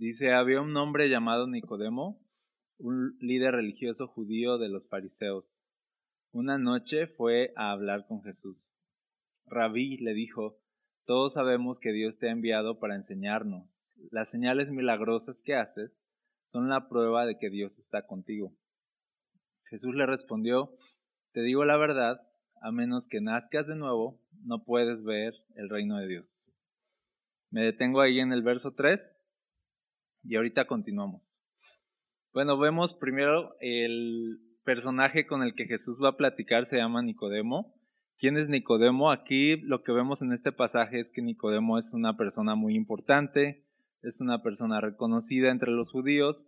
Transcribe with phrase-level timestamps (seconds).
[0.00, 2.18] Dice, había un hombre llamado Nicodemo,
[2.78, 5.62] un líder religioso judío de los fariseos.
[6.32, 8.70] Una noche fue a hablar con Jesús.
[9.44, 10.58] Rabí le dijo,
[11.04, 13.94] todos sabemos que Dios te ha enviado para enseñarnos.
[14.10, 16.02] Las señales milagrosas que haces
[16.46, 18.56] son la prueba de que Dios está contigo.
[19.64, 20.74] Jesús le respondió,
[21.32, 22.18] te digo la verdad,
[22.62, 26.46] a menos que nazcas de nuevo, no puedes ver el reino de Dios.
[27.50, 29.14] Me detengo ahí en el verso 3
[30.22, 31.40] y ahorita continuamos.
[32.32, 37.74] Bueno, vemos primero el personaje con el que Jesús va a platicar, se llama Nicodemo.
[38.18, 39.10] ¿Quién es Nicodemo?
[39.10, 43.64] Aquí lo que vemos en este pasaje es que Nicodemo es una persona muy importante,
[44.02, 46.46] es una persona reconocida entre los judíos,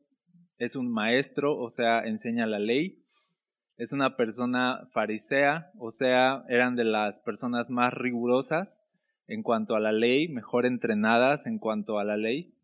[0.59, 3.03] es un maestro, o sea, enseña la ley,
[3.77, 8.85] es una persona farisea, o sea, eran de las personas más rigurosas
[9.27, 12.55] en cuanto a la ley, mejor entrenadas en cuanto a la ley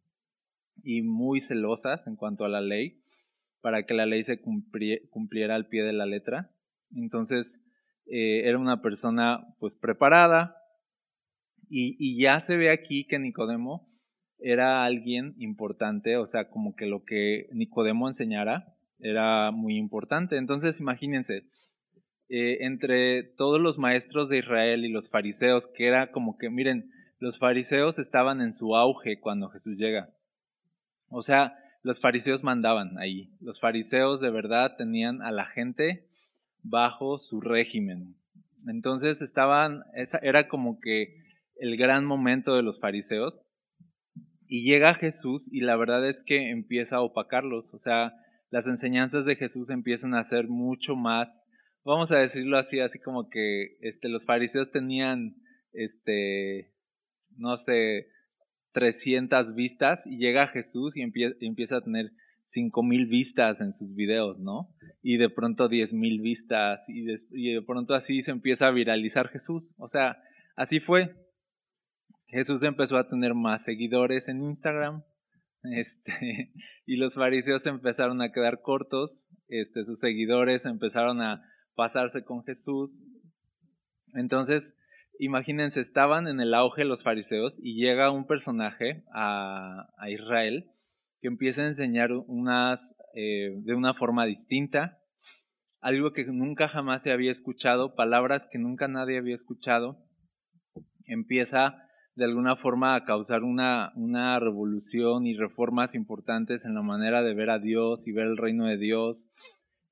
[0.82, 3.02] y muy celosas en cuanto a la ley
[3.60, 6.50] para que la ley se cumpliera al pie de la letra.
[6.94, 7.60] Entonces,
[8.06, 10.56] eh, era una persona pues preparada
[11.68, 13.86] y, ya se ve aquí que Nicodemo
[14.38, 20.36] era alguien importante, o sea, como que lo que Nicodemo enseñara era muy importante.
[20.36, 21.44] Entonces, imagínense,
[22.30, 26.90] eh, entre todos los maestros de Israel y los fariseos, que era como que, miren,
[27.18, 30.14] los fariseos estaban en su auge cuando Jesús llega.
[31.10, 33.30] O sea, los fariseos mandaban ahí.
[33.40, 36.08] Los fariseos de verdad tenían a la gente
[36.62, 38.16] bajo su régimen.
[38.66, 39.84] Entonces estaban,
[40.22, 41.22] era como que
[41.56, 43.40] el gran momento de los fariseos.
[44.46, 47.74] Y llega Jesús y la verdad es que empieza a opacarlos.
[47.74, 48.14] O sea,
[48.50, 51.40] las enseñanzas de Jesús empiezan a ser mucho más,
[51.84, 55.36] vamos a decirlo así, así como que este, los fariseos tenían,
[55.72, 56.72] este,
[57.36, 58.08] no sé,
[58.78, 62.12] 300 vistas y llega Jesús y, empieza a tener
[62.44, 64.72] 5000 vistas en sus videos, ¿no?
[65.02, 69.74] Y de pronto 10000 vistas y y de pronto así se empieza a viralizar Jesús.
[69.78, 70.22] O sea,
[70.54, 71.16] así fue.
[72.28, 75.02] Jesús empezó a tener más seguidores en Instagram,
[75.64, 76.52] este,
[76.86, 81.42] y los fariseos empezaron a quedar cortos, este, sus seguidores empezaron a
[81.74, 83.00] pasarse con Jesús.
[84.14, 84.76] Entonces,
[85.18, 90.70] imagínense, estaban en el auge los fariseos y llega un personaje a, Israel
[91.20, 94.98] que empieza a enseñar unas, eh, de una forma distinta,
[95.80, 100.04] algo que nunca jamás se había escuchado, palabras que nunca nadie había escuchado.
[101.04, 107.22] Empieza de alguna forma a causar una, una revolución y reformas importantes en la manera
[107.22, 109.30] de ver a Dios y ver el reino de Dios,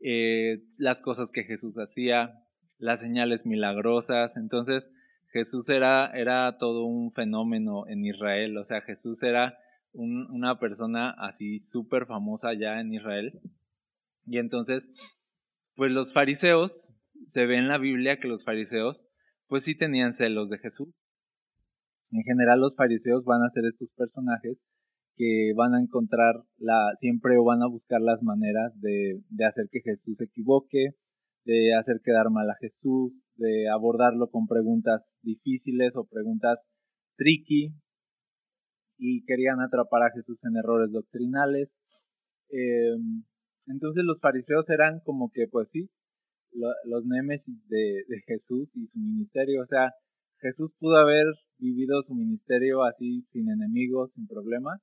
[0.01, 2.43] eh, las cosas que Jesús hacía,
[2.79, 4.37] las señales milagrosas.
[4.37, 4.91] Entonces
[5.33, 9.57] Jesús era, era todo un fenómeno en Israel, o sea, Jesús era
[9.93, 13.41] una persona así súper famosa ya en Israel.
[14.27, 14.91] Y entonces,
[15.75, 16.93] pues los fariseos,
[17.29, 19.07] se ve en la Biblia que los fariseos,
[19.47, 20.89] pues sí tenían celos de Jesús.
[22.11, 24.61] En general los fariseos van a ser estos personajes
[25.17, 29.81] que van a encontrar la, siempre van a buscar las maneras de, de hacer que
[29.81, 30.91] Jesús se equivoque,
[31.47, 36.67] de hacer quedar mal a Jesús, de abordarlo con preguntas difíciles o preguntas
[37.17, 37.73] tricky,
[38.99, 41.79] y querían atrapar a Jesús en errores doctrinales.
[42.51, 43.23] Em,
[43.67, 45.89] entonces los fariseos eran como que, pues sí,
[46.85, 49.93] los némesis de, de Jesús y su ministerio, o sea,
[50.41, 51.27] Jesús pudo haber
[51.59, 54.81] vivido su ministerio así sin enemigos, sin problemas,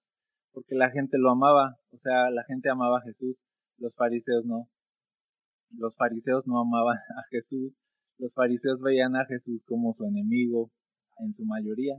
[0.52, 3.36] porque la gente lo amaba, o sea, la gente amaba a Jesús,
[3.78, 4.70] los fariseos no.
[5.78, 7.74] Los fariseos no amaban a Jesús,
[8.20, 10.72] los fariseos veían a Jesús como su enemigo,
[11.18, 11.96] en su mayoría.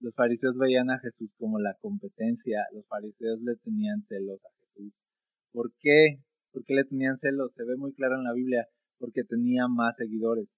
[0.00, 4.92] Los fariseos veían a Jesús como la competencia, los fariseos le tenían celos a Jesús.
[5.52, 6.20] ¿Por qué?
[6.52, 7.54] ¿Por qué le tenían celos?
[7.54, 8.66] Se ve muy claro en la Biblia,
[8.98, 10.52] porque tenía más seguidores.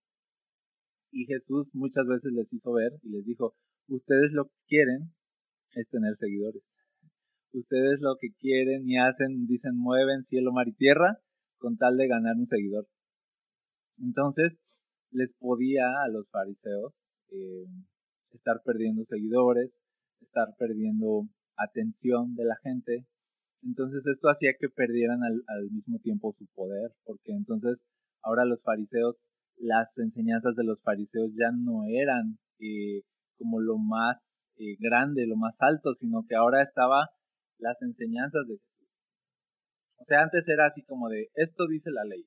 [1.13, 3.55] Y Jesús muchas veces les hizo ver y les dijo,
[3.89, 5.13] ustedes lo que quieren
[5.73, 6.63] es tener seguidores.
[7.53, 11.19] Ustedes lo que quieren y hacen, dicen, mueven cielo, mar y tierra
[11.59, 12.87] con tal de ganar un seguidor.
[13.99, 14.61] Entonces,
[15.11, 17.01] les podía a los fariseos
[17.31, 17.67] eh,
[18.33, 19.81] estar perdiendo seguidores,
[20.21, 23.07] estar perdiendo atención de la gente.
[23.63, 27.85] Entonces esto hacía que perdieran al, mismo tiempo su poder, porque entonces
[28.23, 29.27] ahora los fariseos
[29.57, 33.03] las enseñanzas de los fariseos ya no eran eh,
[33.37, 37.11] como lo más eh, grande, lo más alto, sino que ahora estaba
[37.59, 38.78] las enseñanzas de Jesús.
[40.01, 42.25] O sea, antes era así como de, esto dice la ley,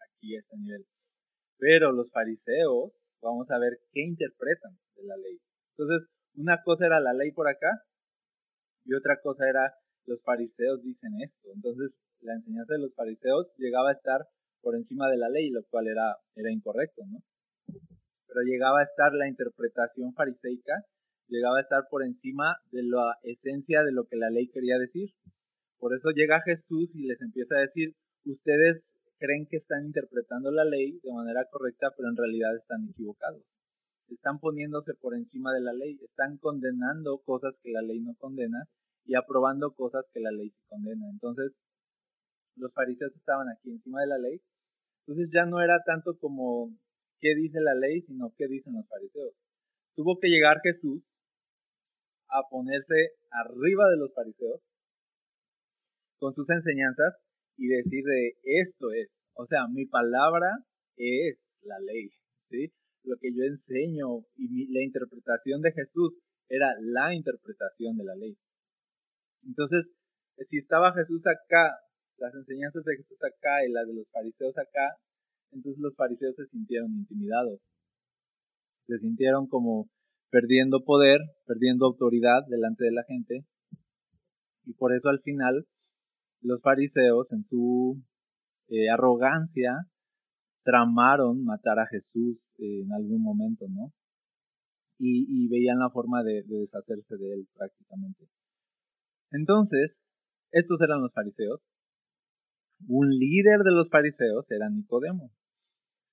[0.00, 0.86] aquí a este nivel.
[1.58, 5.38] Pero los fariseos, vamos a ver qué interpretan de la ley.
[5.76, 7.70] Entonces, una cosa era la ley por acá
[8.84, 9.74] Y otra cosa era,
[10.06, 11.48] los fariseos dicen esto.
[11.54, 14.26] Entonces, la enseñanza de los fariseos llegaba a estar
[14.62, 17.18] por encima de la ley, lo cual era, era incorrecto, ¿no?
[18.26, 20.84] Pero llegaba a estar la interpretación fariseica,
[21.28, 25.10] llegaba a estar por encima de la esencia de lo que la ley quería decir.
[25.78, 27.94] Por eso llega Jesús y les empieza a decir,
[28.24, 33.42] ustedes creen que están interpretando la ley de manera correcta, pero en realidad están equivocados.
[34.08, 38.68] Están poniéndose por encima de la ley, están condenando cosas que la ley no condena
[39.04, 41.08] y aprobando cosas que la ley sí condena.
[41.10, 41.56] Entonces,
[42.56, 44.40] los fariseos estaban aquí encima de la ley.
[45.06, 46.70] Entonces ya no era tanto como
[47.20, 49.34] qué dice la ley, sino qué dicen los fariseos.
[49.94, 51.16] Tuvo que llegar Jesús
[52.28, 54.60] a ponerse arriba de los fariseos
[56.18, 57.14] con sus enseñanzas
[57.56, 60.64] y decir de esto es, o sea, mi palabra
[60.96, 62.10] es la ley,
[62.50, 62.72] ¿sí?
[63.04, 66.18] Lo que yo enseño y la interpretación de Jesús
[66.48, 68.36] era la interpretación de la ley.
[69.44, 69.90] Entonces,
[70.40, 71.78] si estaba Jesús acá,
[72.18, 74.96] las enseñanzas de Jesús acá y las de los fariseos acá,
[75.52, 77.60] entonces los fariseos se sintieron intimidados.
[78.84, 79.88] Se sintieron como
[80.30, 83.44] perdiendo poder, perdiendo autoridad delante de la gente.
[84.64, 85.66] Y por eso al final
[86.40, 88.02] los fariseos en su
[88.68, 89.86] eh, arrogancia
[90.64, 93.92] tramaron matar a Jesús en algún momento, ¿no?
[94.98, 98.26] Y, veían la forma de, deshacerse de él prácticamente.
[99.30, 99.94] Entonces,
[100.52, 101.60] estos eran los fariseos.
[102.88, 105.30] Un líder de los fariseos era Nicodemo.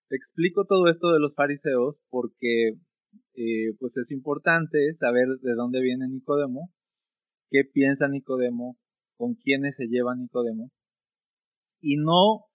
[0.10, 2.74] Te explico todo esto de los fariseos porque
[3.36, 6.72] eh, pues es importante saber de dónde viene Nicodemo,
[7.50, 8.78] qué piensa Nicodemo,
[9.18, 10.72] con quiénes se lleva Nicodemo.
[11.82, 12.46] Y no,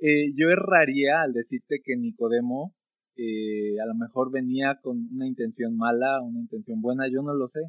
[0.00, 2.74] eh, yo erraría al decirte que Nicodemo
[3.16, 7.48] eh, a lo mejor venía con una intención mala, una intención buena, yo no lo
[7.48, 7.60] sé,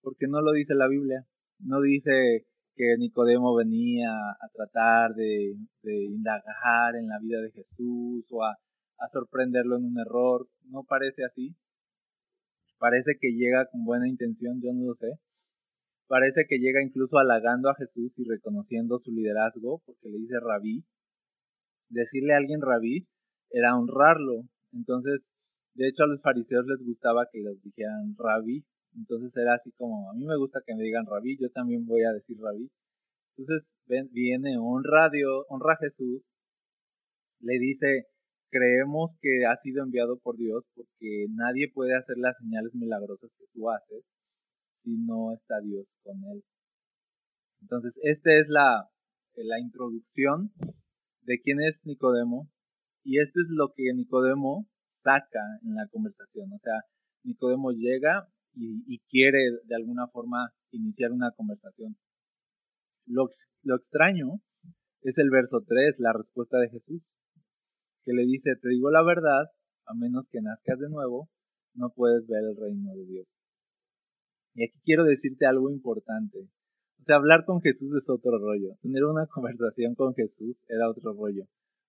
[0.00, 1.24] porque no lo dice la Biblia.
[1.60, 8.44] No dice que Nicodemo venía a tratar de, indagar en la vida de Jesús o
[8.44, 10.48] a sorprenderlo en un error.
[10.64, 11.56] No parece así.
[12.78, 15.18] Parece que llega con buena intención, yo no lo sé.
[16.08, 20.82] Parece que llega incluso halagando a Jesús y reconociendo su liderazgo, porque le dice rabí.
[21.90, 23.06] Decirle a alguien rabí
[23.50, 24.44] era honrarlo.
[24.72, 25.28] Entonces,
[25.74, 28.64] de hecho a los fariseos les gustaba que los dijeran rabí.
[28.96, 32.02] Entonces era así como, a mí me gusta que me digan rabí, yo también voy
[32.04, 32.70] a decir rabí.
[33.36, 33.76] Entonces
[34.10, 35.10] viene, honra a
[35.48, 36.30] honra a Jesús,
[37.40, 38.06] le dice,
[38.50, 43.44] creemos que ha sido enviado por Dios porque nadie puede hacer las señales milagrosas que
[43.52, 44.04] tú haces
[44.78, 46.42] si no está Dios con él.
[47.60, 48.88] Entonces, esta es la,
[49.34, 50.52] la introducción
[51.22, 52.48] de quién es Nicodemo
[53.04, 56.52] y esto es lo que Nicodemo saca en la conversación.
[56.52, 56.74] O sea,
[57.22, 61.96] Nicodemo llega y, quiere de alguna forma iniciar una conversación.
[63.06, 63.28] Lo,
[63.62, 64.40] lo extraño
[65.02, 67.02] es el verso 3, la respuesta de Jesús,
[68.04, 69.46] que le dice, te digo la verdad,
[69.86, 71.28] a menos que nazcas de nuevo,
[71.74, 73.37] no puedes ver el reino de Dios.
[74.58, 76.40] Y aquí quiero decirte algo importante.
[77.00, 78.74] O sea, hablar con Jesús es otro rollo.
[78.82, 81.44] Tener una conversación con Jesús era otro rollo.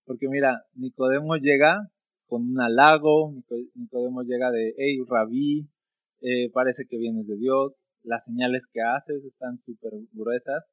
[0.06, 1.90] Porque mira, Nicodemo llega
[2.28, 3.34] con un halago,
[3.74, 5.68] Nicodemo llega de, hey, rabí,
[6.22, 10.64] eh, parece que vienes de Dios, las señales que haces están súper gruesas.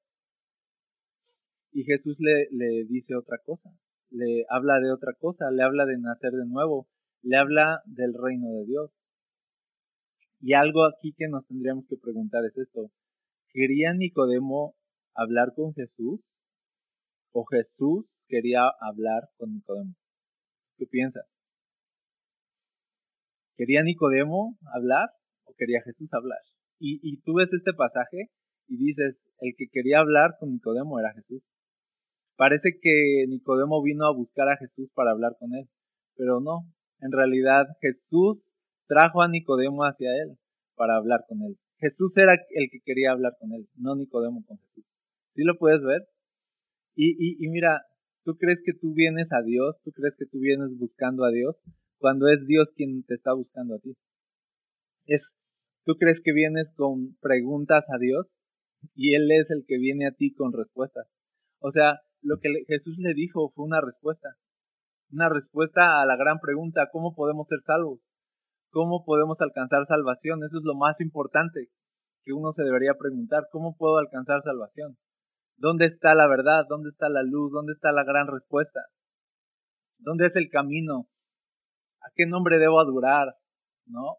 [1.72, 3.70] Y Jesús le, le dice otra cosa,
[4.10, 6.88] le habla de otra cosa, le habla de nacer de nuevo,
[7.22, 8.90] le habla del reino de Dios.
[10.40, 12.90] Y algo aquí que nos tendríamos que preguntar es esto.
[13.52, 14.74] ¿Quería Nicodemo
[15.14, 16.28] hablar con Jesús?
[17.32, 19.94] ¿O Jesús quería hablar con Nicodemo?
[20.76, 21.24] ¿Qué piensas?
[23.56, 25.08] ¿Quería Nicodemo hablar
[25.44, 26.38] o quería Jesús hablar?
[26.78, 28.30] Y, y tú ves este pasaje
[28.68, 31.42] y dices, el que quería hablar con Nicodemo era Jesús.
[32.36, 35.68] Parece que Nicodemo vino a buscar a Jesús para hablar con él,
[36.16, 38.55] pero no, en realidad Jesús
[38.86, 40.36] trajo a Nicodemo hacia él
[40.74, 41.56] para hablar con él.
[41.78, 44.84] Jesús era el que quería hablar con él, no Nicodemo con Jesús.
[45.34, 46.08] ¿Sí lo puedes ver?
[46.94, 47.82] Y, y, y mira,
[48.24, 49.76] ¿tú crees que tú vienes a Dios?
[49.84, 51.60] ¿Tú crees que tú vienes buscando a Dios?
[51.98, 53.96] Cuando es Dios quien te está buscando a ti.
[55.06, 55.34] Es,
[55.84, 58.34] ¿Tú crees que vienes con preguntas a Dios?
[58.94, 61.06] Y Él es el que viene a ti con respuestas.
[61.60, 64.36] O sea, lo que Jesús le dijo fue una respuesta.
[65.12, 68.00] Una respuesta a la gran pregunta, ¿cómo podemos ser salvos?
[68.76, 70.44] ¿Cómo podemos alcanzar salvación?
[70.44, 71.70] Eso es lo más importante
[72.24, 73.44] que uno se debería preguntar.
[73.50, 74.98] ¿Cómo puedo alcanzar salvación?
[75.56, 76.66] ¿Dónde está la verdad?
[76.68, 77.52] ¿Dónde está la luz?
[77.52, 78.80] ¿Dónde está la gran respuesta?
[79.96, 81.08] ¿Dónde es el camino?
[82.02, 83.36] ¿A qué nombre debo adorar?
[83.86, 84.18] ¿No?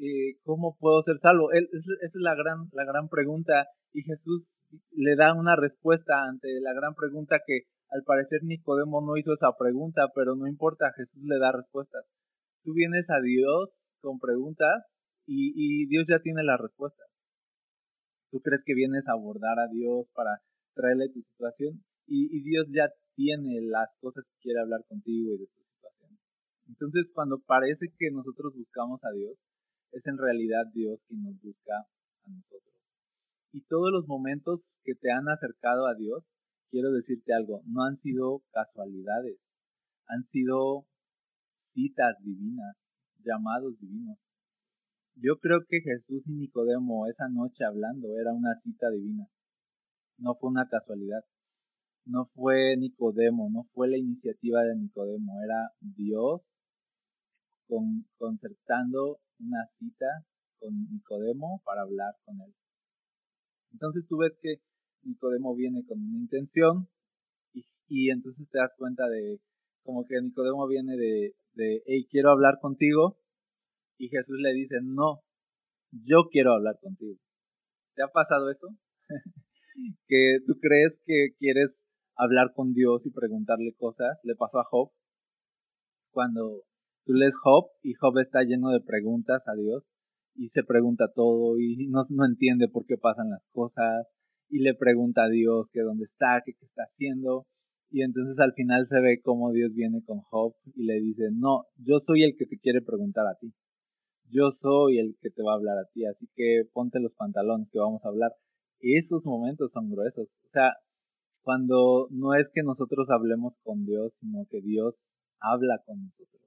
[0.00, 1.52] eh, ¿cómo puedo ser salvo?
[1.52, 1.68] esa
[2.00, 4.62] es la gran, la gran pregunta y Jesús
[4.92, 9.52] le da una respuesta ante la gran pregunta que al parecer Nicodemo no hizo esa
[9.58, 12.06] pregunta, pero no importa, Jesús le da respuestas.
[12.64, 14.88] Tú vienes a Dios con preguntas
[15.26, 17.06] y, Dios ya tiene las respuestas.
[18.30, 20.40] Tú crees que vienes a abordar a Dios para
[20.74, 25.38] traerle tu situación y, y Dios ya tiene las cosas que quiere hablar contigo y
[25.38, 26.18] de tu situación.
[26.66, 29.36] Entonces, cuando parece que nosotros buscamos a Dios,
[29.92, 31.86] es en realidad Dios quien nos busca
[32.24, 32.96] a nosotros.
[33.52, 36.30] Y todos los momentos que te han acercado a Dios,
[36.70, 39.38] quiero decirte algo, no han sido casualidades,
[40.06, 40.86] han sido
[41.56, 42.76] citas divinas,
[43.24, 44.18] llamados divinos.
[45.16, 49.28] Yo creo que Jesús y Nicodemo esa noche hablando era una cita divina,
[50.18, 51.24] no fue una casualidad,
[52.04, 56.58] no fue Nicodemo, no fue la iniciativa de Nicodemo, era Dios
[57.68, 60.06] con, concertando una cita
[60.58, 62.54] con Nicodemo para hablar con él.
[63.72, 64.56] Entonces tú ves que
[65.02, 66.88] Nicodemo viene con una intención
[67.88, 69.40] y, entonces te das cuenta de
[69.82, 73.18] como que Nicodemo viene de, de, hey, quiero hablar contigo
[73.98, 75.20] y Jesús le dice, no,
[75.90, 77.18] yo quiero hablar contigo.
[77.94, 78.68] ¿Te ha pasado eso?
[80.08, 81.84] que tú crees que quieres
[82.16, 84.18] hablar con Dios y preguntarle cosas.
[84.22, 84.90] Le pasó a Job.
[86.10, 86.62] Cuando
[87.04, 89.84] tú lees Job y Job está lleno de preguntas a Dios
[90.34, 94.14] y se pregunta todo y no, no entiende por qué pasan las cosas
[94.48, 97.46] y le pregunta a Dios que dónde está, que qué está haciendo.
[97.94, 101.66] Y entonces al final se ve cómo Dios viene con Job y le dice, no,
[101.76, 103.54] yo soy el que te quiere preguntar a ti.
[104.28, 107.68] Yo soy el que te va a hablar a ti, así que ponte los pantalones
[107.70, 108.32] que vamos a hablar.
[108.80, 110.28] Esos momentos son gruesos.
[110.44, 110.72] O sea,
[111.42, 115.06] cuando no es que nosotros hablemos con Dios, sino que Dios
[115.38, 116.42] habla con nosotros.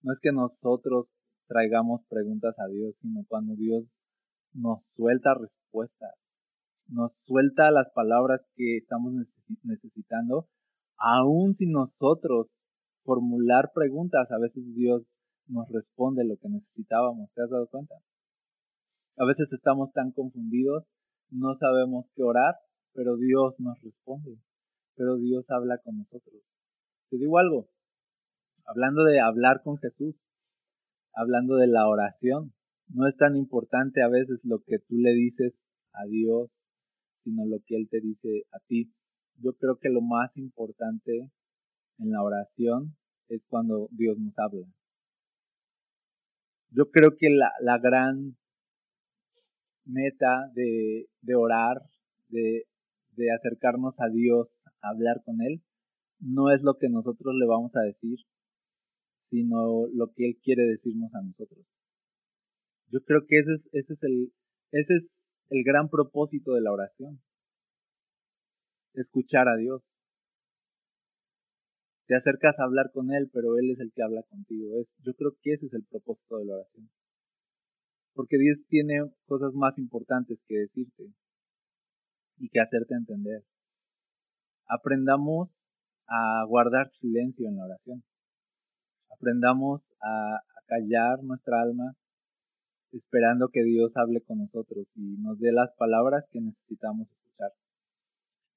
[0.00, 1.10] No es que nosotros
[1.46, 4.02] traigamos preguntas a Dios, sino cuando Dios
[4.54, 6.14] nos suelta respuestas,
[6.86, 9.12] nos suelta las palabras que estamos
[9.62, 10.48] necesitando,
[10.96, 12.62] aun si nosotros
[13.04, 17.94] formular preguntas, a veces Dios nos responde lo que necesitábamos, ¿te has dado cuenta?
[19.16, 20.84] A veces estamos tan confundidos,
[21.30, 22.54] no sabemos qué orar,
[22.92, 24.38] pero Dios nos responde,
[24.96, 26.42] pero Dios habla con nosotros.
[27.10, 27.68] Te digo algo,
[28.64, 30.28] hablando de hablar con Jesús,
[31.14, 32.52] hablando de la oración.
[32.88, 36.66] No es tan importante a veces lo que tú le dices a Dios,
[37.16, 38.92] sino lo que Él te dice a ti.
[39.36, 41.30] Yo creo que lo más importante
[41.98, 42.96] en la oración
[43.28, 44.66] es cuando Dios nos habla.
[46.70, 48.36] Yo creo que la, la gran
[49.84, 51.82] meta de, de orar,
[52.28, 52.66] de,
[53.12, 55.62] de acercarnos a Dios, a hablar con Él,
[56.20, 58.18] no es lo que nosotros le vamos a decir,
[59.20, 61.64] sino lo que Él quiere decirnos a nosotros.
[62.90, 64.32] Yo creo que ese es, ese es, el,
[64.72, 67.20] ese es el gran propósito de la oración.
[68.94, 70.00] Escuchar a Dios.
[72.06, 74.78] Te acercas a hablar con Él, pero Él es el que habla contigo.
[74.80, 76.90] Es, yo creo que ese es el propósito de la oración.
[78.14, 81.12] Porque Dios tiene cosas más importantes que decirte
[82.38, 83.42] y que hacerte entender.
[84.68, 85.66] Aprendamos
[86.06, 88.04] a guardar silencio en la oración.
[89.10, 91.94] Aprendamos a, callar nuestra alma
[92.90, 97.50] esperando que Dios hable con nosotros y nos dé las palabras que necesitamos escuchar.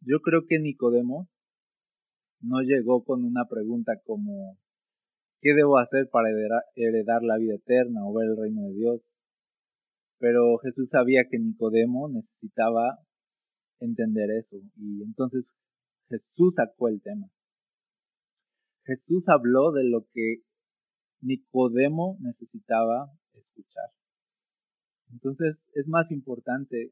[0.01, 1.27] Yo creo que Nicodemo
[2.41, 4.57] no llegó con una pregunta como
[5.41, 6.29] ¿qué debo hacer para
[6.75, 9.13] heredar la vida eterna o ver el reino de Dios?
[10.19, 12.99] Pero Jesús sabía que Nicodemo necesitaba
[13.79, 15.53] entender eso y entonces
[16.09, 17.27] Jesús sacó el tema.
[18.85, 20.41] Jesús habló de lo que
[21.21, 23.89] Nicodemo necesitaba escuchar.
[25.11, 26.91] Entonces es más importante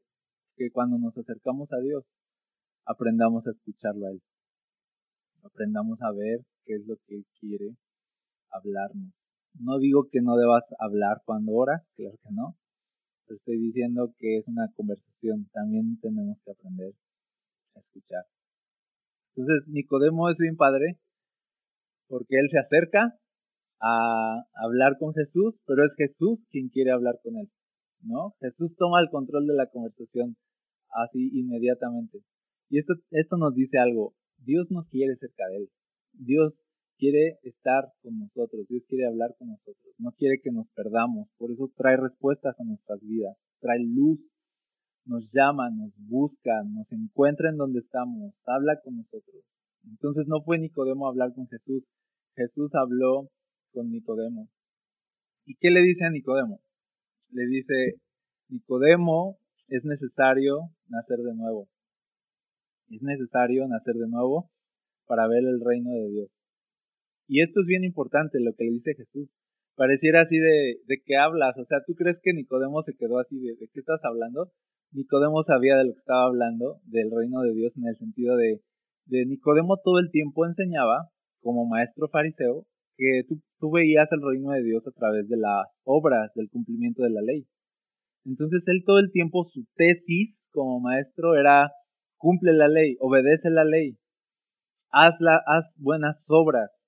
[0.56, 2.06] que cuando nos acercamos a Dios,
[2.86, 4.22] aprendamos a escucharlo a Él.
[5.42, 7.76] Aprendamos a ver qué es lo que Él quiere
[8.50, 9.12] hablarnos.
[9.58, 12.56] No digo que no debas hablar cuando oras, claro que no.
[13.26, 15.48] Pero estoy diciendo que es una conversación.
[15.52, 16.92] También tenemos que aprender
[17.74, 18.24] a escuchar.
[19.34, 20.98] Entonces, Nicodemo es bien padre
[22.08, 23.18] porque él se acerca
[23.80, 27.50] a hablar con Jesús, pero es Jesús quien quiere hablar con él,
[28.00, 28.34] ¿no?
[28.40, 30.36] Jesús toma el control de la conversación
[30.90, 32.22] así inmediatamente.
[32.68, 35.70] Y esto, esto nos dice algo, Dios nos quiere cerca de él,
[36.12, 36.62] Dios
[36.98, 41.52] quiere estar con nosotros, Dios quiere hablar con nosotros, no quiere que nos perdamos, por
[41.52, 44.20] eso trae respuestas a nuestras vidas, trae luz,
[45.04, 49.44] nos llama, nos busca, nos encuentra en donde estamos, habla con nosotros.
[49.84, 51.86] Entonces no fue Nicodemo hablar con Jesús,
[52.34, 53.28] Jesús habló
[53.72, 54.48] con Nicodemo.
[55.44, 56.60] ¿Y qué le dice a Nicodemo?
[57.30, 58.00] le dice,
[58.48, 61.68] Nicodemo, es necesario nacer de nuevo.
[62.88, 64.50] Es necesario nacer de nuevo
[65.06, 66.40] para ver el reino de Dios.
[67.28, 69.28] Y esto es bien importante, lo que le dice Jesús.
[69.74, 71.56] Pareciera así de, de qué hablas.
[71.58, 74.52] O sea, ¿tú crees que Nicodemo se quedó así de, de qué estás hablando?
[74.92, 78.62] Nicodemo sabía de lo que estaba hablando, del reino de Dios, en el sentido de,
[79.06, 82.66] de Nicodemo todo el tiempo enseñaba, como maestro fariseo,
[82.96, 87.02] que tú, tú veías el reino de Dios a través de las obras, del cumplimiento
[87.02, 87.46] de la ley.
[88.24, 91.70] Entonces él todo el tiempo, su tesis como maestro era,
[92.26, 93.96] cumple la ley, obedece la ley,
[94.90, 95.14] haz,
[95.46, 96.84] haz buenas obras,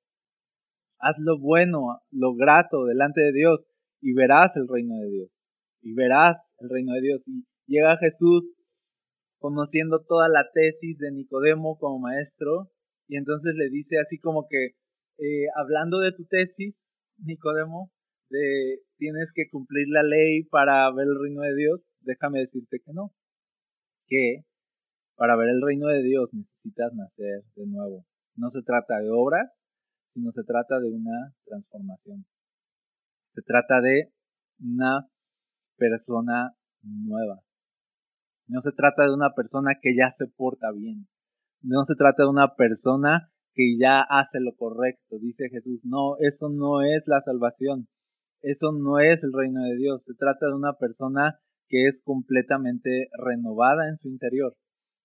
[0.99, 3.65] haz lo bueno, lo grato delante de Dios
[4.01, 5.39] y verás el reino de Dios.
[5.81, 7.29] Y verás el reino de Dios.
[7.29, 8.57] Y llega Jesús
[9.39, 12.73] conociendo toda la tesis de Nicodemo como maestro
[13.07, 14.75] y entonces le dice así como que,
[15.19, 16.75] eh, hablando de tu tesis,
[17.19, 17.93] Nicodemo,
[18.29, 22.93] de tienes que cumplir la ley para ver el reino de Dios, déjame decirte que
[22.93, 23.13] no.
[24.09, 24.48] Que
[25.19, 28.07] para ver el reino de Dios necesitas nacer de nuevo.
[28.37, 29.51] No se trata de obras,
[30.15, 32.25] sino se trata de una transformación.
[33.35, 34.13] Se trata de
[34.61, 35.09] una
[35.77, 37.41] persona nueva.
[38.47, 41.09] No se trata de una persona que ya se porta bien.
[41.63, 45.19] No se trata de una persona que ya hace lo correcto.
[45.21, 47.89] Dice Jesús, no, eso no es la salvación.
[48.41, 50.01] Eso no es el reino de Dios.
[50.05, 54.55] Se trata de una persona que es completamente renovada en su interior.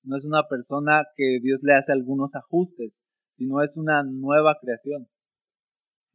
[0.03, 3.01] No es una persona que Dios le hace algunos ajustes,
[3.35, 5.07] sino es una nueva creación.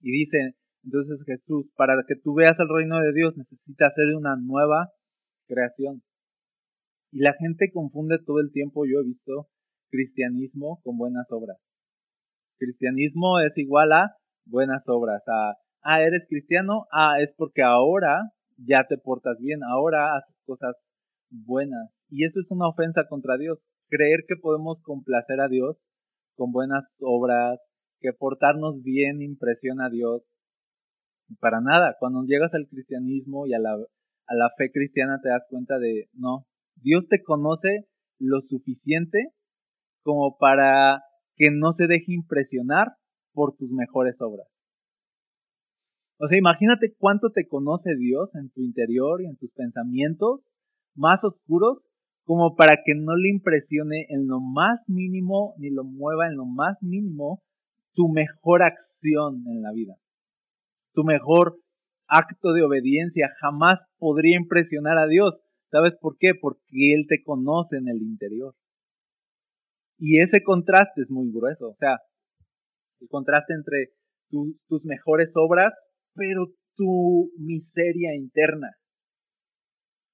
[0.00, 4.36] Y dice entonces Jesús, para que tú veas el reino de Dios necesitas ser una
[4.36, 4.90] nueva
[5.46, 6.02] creación.
[7.10, 9.48] Y la gente confunde todo el tiempo, yo he visto,
[9.90, 11.58] cristianismo con buenas obras.
[12.58, 18.84] Cristianismo es igual a buenas obras, a ah, eres cristiano, ah, es porque ahora ya
[18.88, 20.74] te portas bien, ahora haces cosas
[21.30, 21.90] buenas.
[22.10, 23.70] Y eso es una ofensa contra Dios.
[23.88, 25.88] Creer que podemos complacer a Dios
[26.36, 27.60] con buenas obras,
[28.00, 30.30] que portarnos bien impresiona a Dios.
[31.40, 35.46] Para nada, cuando llegas al cristianismo y a la, a la fe cristiana te das
[35.50, 36.46] cuenta de, no,
[36.76, 39.32] Dios te conoce lo suficiente
[40.02, 41.02] como para
[41.36, 42.96] que no se deje impresionar
[43.32, 44.48] por tus mejores obras.
[46.20, 50.52] O sea, imagínate cuánto te conoce Dios en tu interior y en tus pensamientos
[50.96, 51.78] más oscuros,
[52.28, 56.44] como para que no le impresione en lo más mínimo ni lo mueva en lo
[56.44, 57.42] más mínimo
[57.94, 59.94] tu mejor acción en la vida.
[60.92, 61.58] Tu mejor
[62.06, 65.42] acto de obediencia jamás podría impresionar a Dios.
[65.70, 66.32] ¿Sabes por qué?
[66.38, 68.54] Porque Él te conoce en el interior.
[69.96, 71.70] Y ese contraste es muy grueso.
[71.70, 71.96] O sea,
[73.00, 73.94] el contraste entre
[74.68, 78.68] tus mejores obras pero tu miseria interna.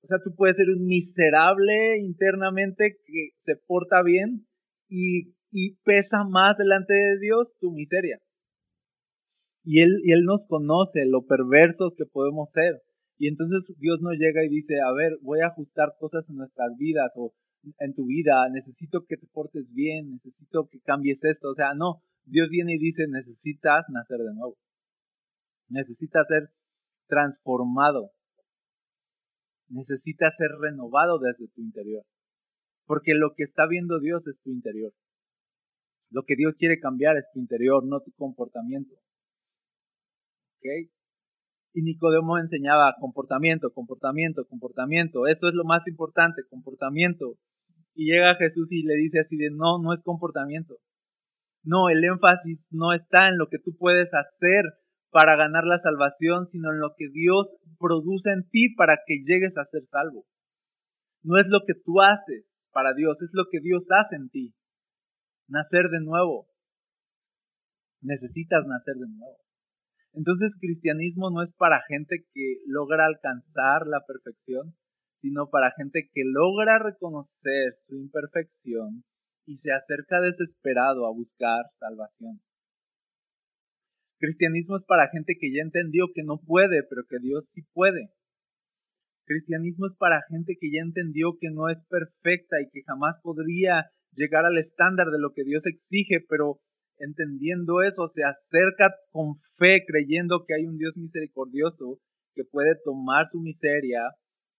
[0.04, 4.46] O sea, tú puedes ser un miserable internamente que se porta bien
[4.86, 5.32] y,
[5.84, 8.20] pesa más delante de Dios tu miseria.
[9.62, 12.82] Y él, y él nos conoce lo perversos que podemos ser.
[13.16, 16.76] Y entonces Dios nos llega y dice, a ver, voy a ajustar cosas en nuestras
[16.76, 17.32] vidas o
[17.78, 21.48] en tu vida, necesito que te portes bien, necesito que cambies esto.
[21.50, 24.58] O sea, no, Dios viene y dice, necesitas nacer de nuevo.
[25.68, 26.50] Necesita ser
[27.06, 28.10] transformado.
[29.68, 32.04] Necesita ser renovado desde tu interior.
[32.86, 34.92] Porque lo que está viendo Dios es tu interior.
[36.10, 38.94] Lo que Dios quiere cambiar es tu interior, no tu comportamiento.
[40.58, 40.90] ¿Ok?
[41.74, 45.26] Y Nicodemo enseñaba comportamiento, comportamiento, comportamiento.
[45.26, 47.36] Eso es lo más importante, comportamiento.
[47.94, 50.76] Y llega Jesús y le dice así de, no, no es comportamiento.
[51.64, 54.64] No, el énfasis no está en lo que tú puedes hacer
[55.14, 59.56] para ganar la salvación, sino en lo que Dios produce en ti para que llegues
[59.56, 60.26] a ser salvo.
[61.22, 64.56] No es lo que tú haces para Dios, es lo que Dios hace en ti.
[65.46, 66.48] Nacer de nuevo.
[68.00, 69.38] Necesitas nacer de nuevo.
[70.14, 74.74] Entonces, cristianismo no es para gente que logra alcanzar la perfección,
[75.18, 79.04] sino para gente que logra reconocer su imperfección
[79.46, 82.40] y se acerca desesperado a buscar salvación.
[84.24, 88.08] Cristianismo es para gente que ya entendió que no puede, pero que Dios sí puede.
[89.26, 93.90] Cristianismo es para gente que ya entendió que no es perfecta y que jamás podría
[94.12, 96.60] llegar al estándar de lo que Dios exige, pero
[96.98, 102.00] entendiendo eso se acerca con fe, creyendo que hay un Dios misericordioso
[102.34, 104.00] que puede tomar su miseria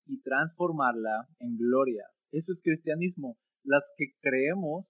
[0.06, 2.06] y transformarla en gloria.
[2.32, 3.36] Eso es cristianismo.
[3.64, 4.86] Las que creemos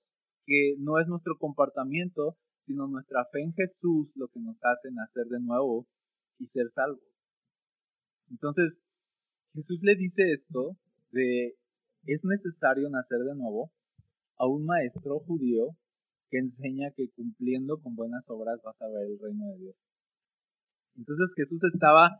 [0.45, 2.35] que no es nuestro comportamiento,
[2.65, 5.87] sino nuestra fe en Jesús lo que nos hace nacer de nuevo
[6.39, 7.03] y ser salvos.
[8.29, 8.81] Entonces,
[9.53, 10.77] Jesús le dice esto
[11.11, 11.55] de
[12.07, 13.71] es necesario nacer de nuevo
[14.37, 15.69] a un maestro judío
[16.29, 19.75] que enseña que cumpliendo con buenas obras vas a ver el reino de Dios.
[20.95, 22.19] Entonces Jesús estaba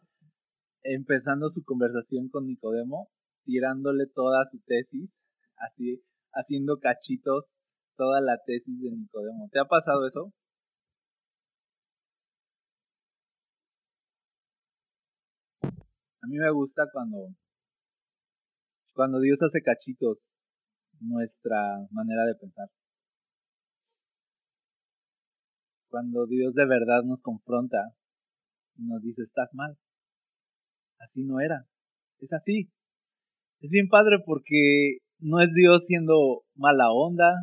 [0.84, 3.10] empezando su conversación con Nicodemo,
[3.44, 5.10] tirándole toda su tesis,
[5.58, 6.04] así
[6.34, 7.56] haciendo cachitos
[7.98, 9.50] toda la tesis de Nicodemo.
[9.52, 10.32] ¿Te ha pasado eso?
[15.64, 17.30] A mí me gusta cuando
[18.94, 20.36] cuando Dios hace cachitos
[21.02, 22.70] nuestra manera de pensar.
[25.90, 27.78] Cuando Dios de verdad nos confronta
[28.78, 29.78] y nos dice, estás mal.
[31.00, 31.68] Así no era.
[32.20, 32.72] Es así.
[33.60, 37.34] Es bien padre porque no es Dios siendo mala onda,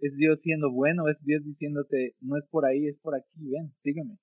[0.00, 3.72] es Dios siendo bueno, es Dios diciéndote, no es por ahí, es por aquí, ven,
[3.82, 4.18] sígueme.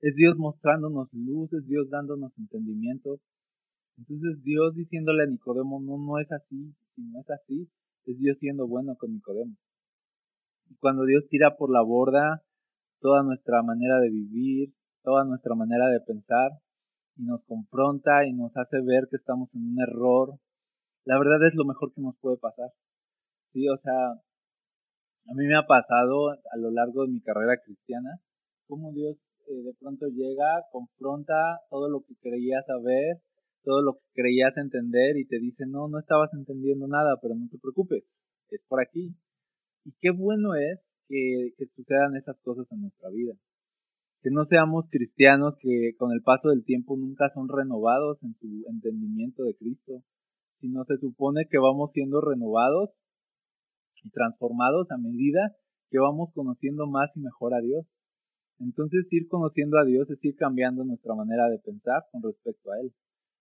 [0.00, 3.18] Es Dios mostrándonos luz, es Dios dándonos entendimiento.
[3.98, 7.68] Entonces Dios diciéndole a Nicodemo, no, no es así, si no es así,
[8.04, 9.56] es Dios siendo bueno con Nicodemo.
[10.68, 12.42] Y cuando Dios tira por la borda
[13.00, 16.50] toda nuestra manera de vivir, toda nuestra manera de pensar,
[17.16, 20.38] y nos confronta y nos hace ver que estamos en un error,
[21.04, 22.70] la verdad es lo mejor que nos puede pasar.
[23.56, 28.20] Sí, o sea, a mí me ha pasado a lo largo de mi carrera cristiana,
[28.66, 29.16] cómo Dios
[29.48, 31.32] eh, de pronto llega, confronta
[31.70, 33.16] todo lo que creías saber,
[33.64, 37.48] todo lo que creías entender y te dice, no, no estabas entendiendo nada, pero no
[37.50, 39.16] te preocupes, es por aquí.
[39.86, 43.32] Y qué bueno es que, que sucedan esas cosas en nuestra vida.
[44.20, 48.66] Que no seamos cristianos que con el paso del tiempo nunca son renovados en su
[48.68, 50.02] entendimiento de Cristo,
[50.56, 53.00] sino se supone que vamos siendo renovados
[54.06, 55.56] y transformados a medida
[55.90, 57.98] que vamos conociendo más y mejor a Dios.
[58.58, 62.80] Entonces ir conociendo a Dios es ir cambiando nuestra manera de pensar con respecto a
[62.80, 62.92] Él.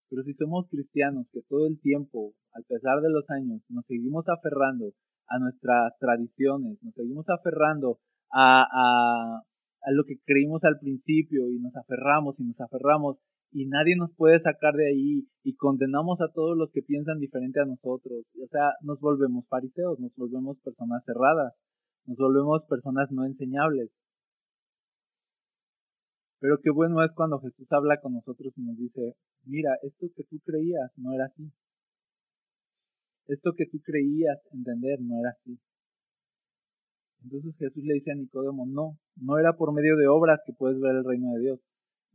[0.10, 4.28] Pero si somos cristianos que todo el tiempo, al pesar de los años, nos seguimos
[4.30, 4.94] aferrando
[5.28, 8.00] a nuestras tradiciones, nos seguimos aferrando
[8.32, 9.42] a, a,
[9.82, 13.18] a lo que creímos al principio y nos aferramos y nos aferramos
[13.52, 17.62] y nadie nos puede sacar de ahí y condenamos a todos los que piensan diferente
[17.62, 18.26] a nosotros.
[18.44, 21.54] O sea, nos volvemos fariseos, nos volvemos personas cerradas,
[22.06, 23.92] nos volvemos personas no enseñables.
[26.40, 30.24] Pero qué bueno es cuando Jesús habla con nosotros y nos dice, mira, esto que
[30.24, 31.52] tú creías no era así.
[33.28, 35.58] Esto que tú creías entender no era así.
[37.24, 40.80] Entonces Jesús le dice a Nicodemo, no, no era por medio de obras que puedes
[40.80, 41.60] ver el reino de Dios,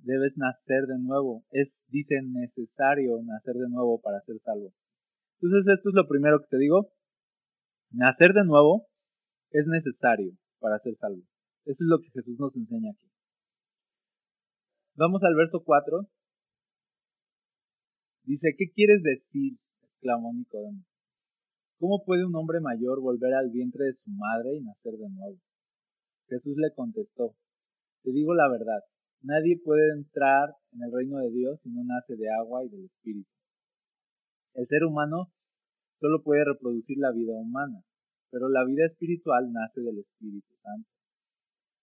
[0.03, 1.45] debes nacer de nuevo.
[1.51, 4.73] Es, dice, necesario nacer de nuevo para ser salvo.
[5.41, 6.93] Entonces, esto es lo primero que te digo.
[7.91, 8.87] Nacer de nuevo
[9.51, 11.23] es necesario para ser salvo.
[11.65, 13.11] Eso es lo que Jesús nos enseña aquí.
[14.95, 16.09] Vamos al verso 4.
[18.25, 19.59] Dice, ¿qué quieres decir?
[19.83, 20.85] exclamó Nicodemo.
[21.79, 25.39] ¿Cómo puede un hombre mayor volver al vientre de su madre y nacer de nuevo?
[26.29, 27.35] Jesús le contestó,
[28.03, 28.81] te digo la verdad,
[29.23, 32.87] Nadie puede entrar en el reino de Dios si no nace de agua y del
[32.87, 33.31] Espíritu.
[34.55, 35.31] El ser humano
[35.99, 37.83] solo puede reproducir la vida humana,
[38.31, 40.89] pero la vida espiritual nace del Espíritu Santo.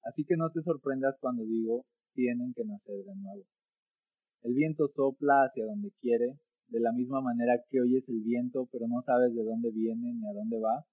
[0.02, 3.43] Así que no te sorprendas cuando digo tienen que nacer de nuevo.
[4.41, 8.88] El viento sopla hacia donde quiere, de la misma manera que oyes el viento pero
[8.88, 10.86] no sabes de dónde viene ni a dónde va,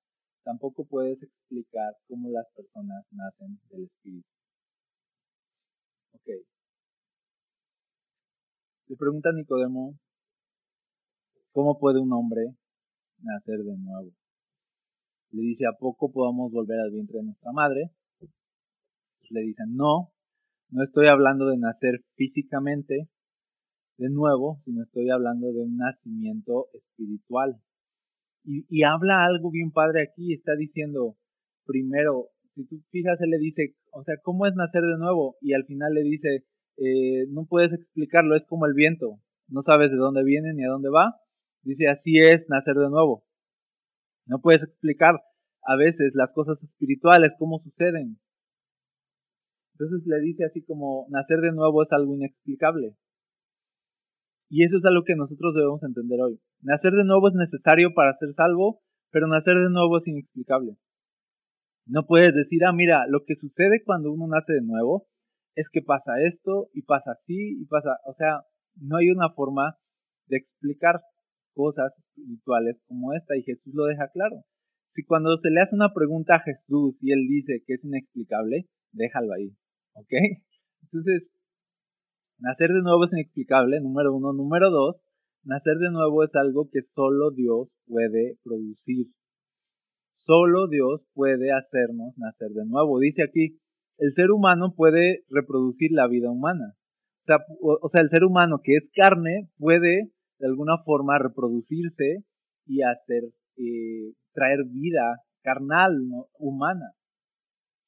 [0.45, 4.34] tampoco puedes explicar cómo las personas nacen del Espíritu.
[6.25, 6.31] Ok.
[8.87, 9.99] Le pregunta Nicodemo,
[11.53, 12.55] ¿cómo puede un hombre
[13.19, 14.11] nacer de nuevo?
[15.33, 17.91] Le dice, ¿a poco podamos volver al vientre de nuestra madre?
[19.31, 20.13] Le dicen, no,
[20.71, 23.09] no estoy hablando de nacer físicamente
[23.99, 27.61] de nuevo, sino estoy hablando de un nacimiento espiritual.
[28.45, 31.17] Y, y habla algo bien padre aquí, está diciendo,
[31.67, 35.37] primero, si tú fijas, él le dice, o sea, ¿cómo es nacer de nuevo?
[35.41, 36.45] Y al final le dice,
[36.77, 40.69] eh, no puedes explicarlo, es como el viento, no sabes de dónde viene ni a
[40.69, 41.17] dónde va.
[41.63, 43.25] Dice, así es nacer de nuevo.
[44.27, 45.21] No puedes explicar
[45.63, 48.19] a veces las cosas espirituales, cómo suceden.
[49.73, 52.97] Entonces le dice así como, nacer de nuevo es algo inexplicable.
[54.49, 56.41] Y eso es algo que nosotros debemos entender hoy.
[56.61, 60.77] Nacer de nuevo es necesario para ser salvo, pero nacer de nuevo es inexplicable.
[61.87, 65.07] No puedes decir, ah, mira, lo que sucede cuando uno nace de nuevo
[65.55, 68.43] es que pasa esto y pasa así y pasa, o sea,
[68.77, 69.79] no hay una forma
[70.27, 71.01] de explicar
[71.55, 74.43] cosas espirituales como esta y Jesús lo deja claro.
[74.89, 78.69] Si cuando se le hace una pregunta a Jesús y él dice que es inexplicable,
[78.93, 79.57] déjalo ahí,
[79.95, 80.13] ¿ok?
[80.83, 81.29] Entonces,
[82.39, 84.33] Nacer de nuevo es inexplicable, número uno.
[84.33, 84.97] Número dos,
[85.45, 89.07] nacer de nuevo es algo que solo Dios puede producir.
[90.17, 92.99] Solo Dios puede hacernos nacer de nuevo.
[92.99, 93.59] Dice aquí,
[93.99, 96.75] el ser humano puede reproducir la vida humana.
[97.81, 102.25] O sea, el ser humano que es carne puede de alguna forma reproducirse
[102.67, 103.25] y hacer,
[103.57, 105.97] eh, traer vida carnal,
[106.39, 106.93] humana.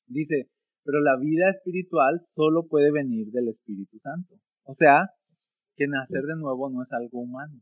[0.06, 0.48] Dice,
[0.84, 4.36] pero la vida espiritual solo puede venir del Espíritu Santo.
[4.62, 5.10] O sea,
[5.74, 7.60] que nacer de nuevo no es algo humano.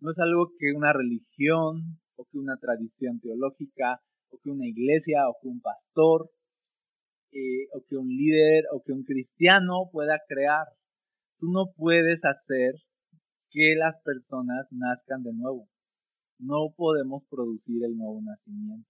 [0.00, 4.00] No es algo que una religión o que una tradición teológica
[4.30, 6.30] o que una iglesia o que un pastor
[7.32, 10.66] eh, o que un líder o que un cristiano pueda crear.
[11.38, 12.74] Tú no puedes hacer
[13.50, 15.68] que las personas nazcan de nuevo.
[16.38, 18.88] No podemos producir el nuevo nacimiento.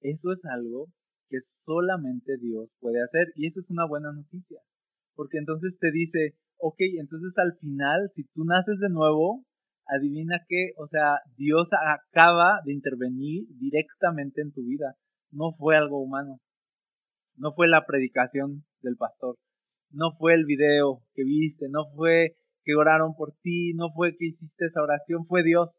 [0.00, 0.88] Eso es algo
[1.28, 4.60] que solamente Dios puede hacer y eso es una buena noticia.
[5.14, 9.44] Porque entonces te dice, ok, entonces al final, si tú naces de nuevo,
[9.86, 14.96] adivina qué, o sea, Dios acaba de intervenir directamente en tu vida.
[15.30, 16.38] No fue algo humano.
[17.36, 19.36] No fue la predicación del pastor.
[19.90, 21.66] No fue el video que viste.
[21.68, 23.72] No fue que oraron por ti.
[23.74, 25.26] No fue que hiciste esa oración.
[25.26, 25.70] Fue Dios.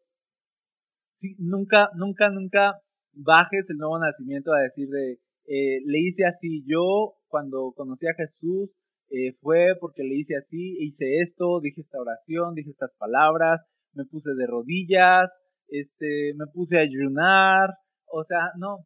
[1.37, 2.81] Nunca, nunca, nunca
[3.13, 6.63] bajes el nuevo nacimiento a decir de, eh, le hice así.
[6.65, 8.71] Yo, cuando conocí a Jesús,
[9.09, 13.61] eh, fue porque le hice así, hice esto, dije esta oración, dije estas palabras,
[13.93, 15.31] me puse de rodillas,
[15.67, 17.69] este, me puse a ayunar,
[18.05, 18.85] o sea, no.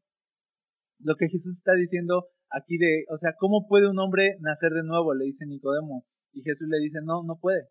[0.99, 4.83] Lo que Jesús está diciendo aquí de, o sea, ¿cómo puede un hombre nacer de
[4.83, 5.13] nuevo?
[5.13, 6.05] Le dice Nicodemo.
[6.33, 7.67] Y Jesús le dice, no, no puede.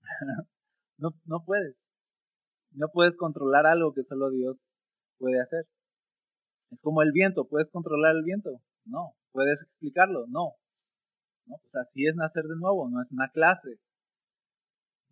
[0.98, 1.88] no, no puedes.
[2.72, 4.72] No puedes controlar algo que solo Dios
[5.18, 5.64] puede hacer.
[6.70, 8.50] Es como el viento, ¿puedes controlar el viento?
[8.84, 9.14] No.
[9.32, 10.26] ¿Puedes explicarlo?
[10.28, 10.54] No.
[11.46, 13.78] No, pues así es nacer de nuevo, no es una clase.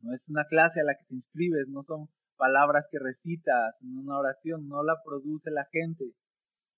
[0.04, 3.96] No es una clase a la que te inscribes, no son palabras que recitas en
[3.96, 6.12] una oración, no la produce la gente.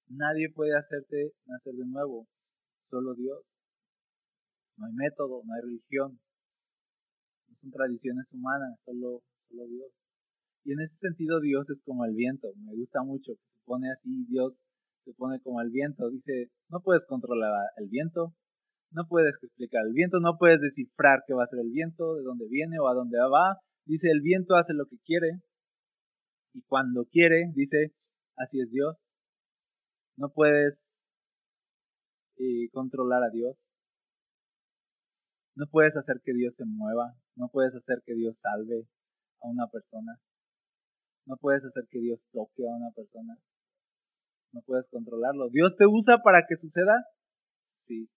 [0.07, 2.29] Nadie puede hacerte nacer de nuevo,
[2.89, 3.43] solo Dios.
[4.77, 6.21] No hay método, no hay religión,
[7.49, 10.13] no son tradiciones humanas, solo, solo Dios.
[10.63, 14.25] Y en ese sentido Dios es como el viento, me gusta mucho se pone así,
[14.29, 14.55] Dios
[15.05, 18.35] se pone como el viento, dice, no puedes controlar el viento,
[18.97, 22.23] no puedes explicar el viento, no puedes descifrar qué va a ser el viento, de
[22.23, 23.61] dónde viene o a dónde va.
[23.85, 25.43] Dice, el viento hace lo que quiere
[26.55, 27.93] y cuando quiere, dice,
[28.39, 28.97] así es Dios.
[30.17, 31.05] No puedes
[32.39, 33.59] eh, controlar a Dios.
[35.57, 37.15] No puedes hacer que Dios se mueva.
[37.35, 38.89] No puedes hacer que Dios salve
[39.43, 40.19] a una persona.
[41.27, 43.37] No puedes hacer que Dios toque a una persona.
[44.53, 45.51] No puedes controlarlo.
[45.51, 47.05] ¿Dios te usa para que suceda?
[47.73, 48.09] Sí.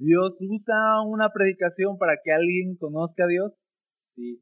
[0.00, 3.58] ¿Dios usa una predicación para que alguien conozca a Dios?
[3.98, 4.40] Sí.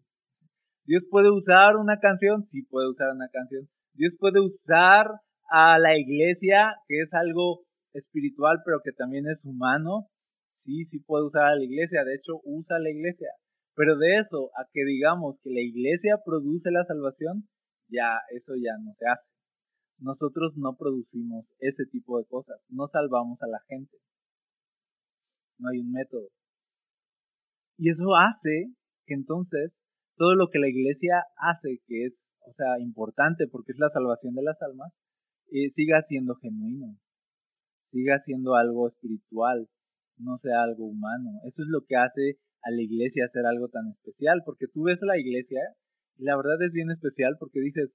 [0.86, 2.44] ¿Dios puede usar una canción?
[2.44, 3.68] Sí, puede usar una canción.
[3.92, 5.08] ¿Dios puede usar
[5.50, 10.06] a la iglesia, que es algo espiritual, pero que también es humano?
[10.52, 12.04] Sí, sí puede usar a la iglesia.
[12.04, 13.28] De hecho, usa a la iglesia.
[13.74, 17.48] Pero de eso a que digamos que la iglesia produce la salvación,
[17.88, 19.32] ya, eso ya no se hace.
[19.98, 23.98] Nosotros no producimos ese tipo de cosas, no salvamos a la gente
[25.58, 26.28] no hay un método.
[27.76, 28.72] Y eso hace
[29.06, 29.78] que entonces
[30.16, 34.34] todo lo que la iglesia hace, que es, o sea, importante porque es la salvación
[34.34, 34.92] de las almas,
[35.50, 36.98] eh, siga siendo genuino,
[37.84, 39.68] siga siendo algo espiritual,
[40.18, 41.30] no sea algo humano.
[41.44, 45.02] Eso es lo que hace a la iglesia hacer algo tan especial, porque tú ves
[45.02, 45.60] a la iglesia
[46.16, 47.94] y la verdad es bien especial porque dices,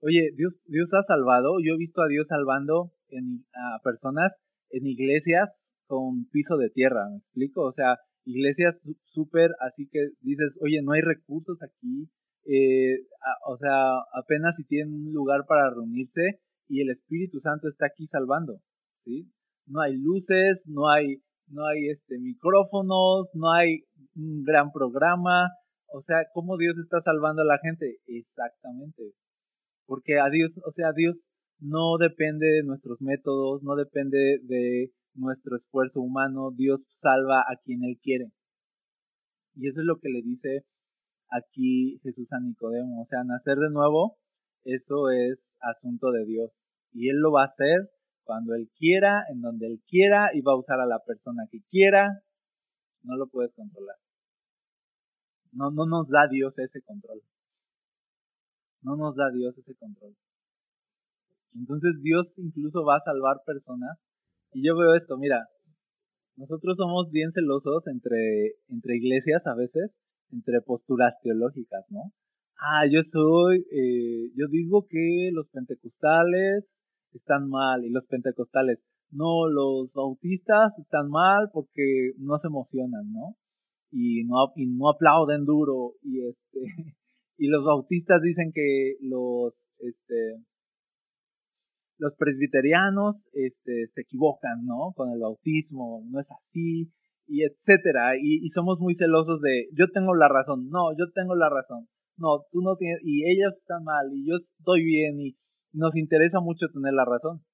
[0.00, 4.36] oye, Dios, Dios ha salvado, yo he visto a Dios salvando en, a personas
[4.70, 7.62] en iglesias con piso de tierra, ¿me explico?
[7.62, 12.08] O sea, iglesias súper así que dices, oye, no hay recursos aquí,
[12.46, 13.08] eh,
[13.48, 18.06] o sea, apenas si tienen un lugar para reunirse y el Espíritu Santo está aquí
[18.06, 18.60] salvando,
[19.04, 19.32] ¿sí?
[19.66, 21.16] No hay luces, no hay,
[21.48, 23.82] no hay este, micrófonos, no hay
[24.14, 25.50] un gran programa,
[25.92, 27.96] o sea, ¿cómo Dios está salvando a la gente?
[28.06, 29.02] Exactamente.
[29.86, 31.26] Porque a Dios, o sea, Dios
[31.58, 37.84] no depende de nuestros métodos, no depende de nuestro esfuerzo humano, Dios salva a quien
[37.84, 38.32] Él quiere.
[39.54, 40.64] Y eso es lo que le dice
[41.30, 43.00] aquí Jesús a Nicodemo.
[43.00, 44.18] O sea, nacer de nuevo,
[44.64, 46.74] eso es asunto de Dios.
[46.92, 47.90] Y Él lo va a hacer
[48.24, 51.60] cuando Él quiera, en donde Él quiera, y va a usar a la persona que
[51.70, 52.22] quiera.
[53.02, 53.96] No lo puedes controlar.
[55.52, 57.22] No, no nos da Dios ese control.
[58.82, 60.16] No nos da Dios ese control.
[61.54, 63.98] Entonces Dios incluso va a salvar personas
[64.52, 65.48] y yo veo esto, mira,
[66.36, 69.94] nosotros somos bien celosos entre, entre iglesias a veces,
[70.32, 72.12] entre posturas teológicas, ¿no?
[72.58, 76.82] Ah, yo soy, eh, yo digo que los pentecostales
[77.12, 83.36] están mal y los pentecostales, no, los bautistas están mal porque no se emocionan, ¿no?
[83.90, 86.60] Y no, y no aplauden duro y este,
[87.38, 90.36] y los bautistas dicen que los, este,
[92.00, 94.92] los presbiterianos este, se equivocan, ¿no?
[94.96, 96.90] Con el bautismo, no es así,
[97.26, 98.12] y etcétera.
[98.20, 102.46] Y, somos muy celosos de, yo tengo la razón, no, yo tengo la razón, no,
[102.50, 105.36] tú no tienes, y ellos están mal, y yo estoy bien, y
[105.72, 107.44] nos interesa mucho tener la razón.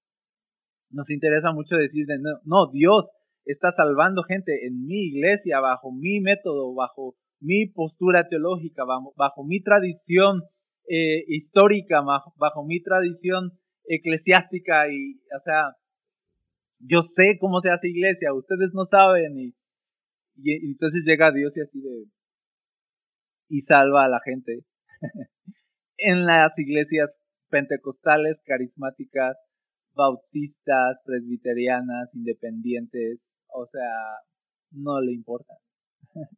[0.91, 3.11] Nos interesa mucho decir, de, no, no, Dios
[3.45, 9.61] está salvando gente en mi iglesia, bajo mi método, bajo mi postura teológica, bajo, mi
[9.61, 10.43] tradición
[10.89, 12.01] eh, histórica,
[12.37, 13.51] bajo mi tradición
[13.87, 15.77] eclesiástica y, o sea,
[16.81, 19.55] yo sé cómo se hace iglesia, ustedes no saben y,
[20.45, 22.05] entonces llega Dios y así de
[23.49, 24.65] y salva a la gente
[25.99, 27.19] en las iglesias
[27.49, 29.39] pentecostales, carismáticas,
[29.95, 33.89] bautistas, presbiterianas, independientes, o sea,
[34.73, 35.55] no le importa.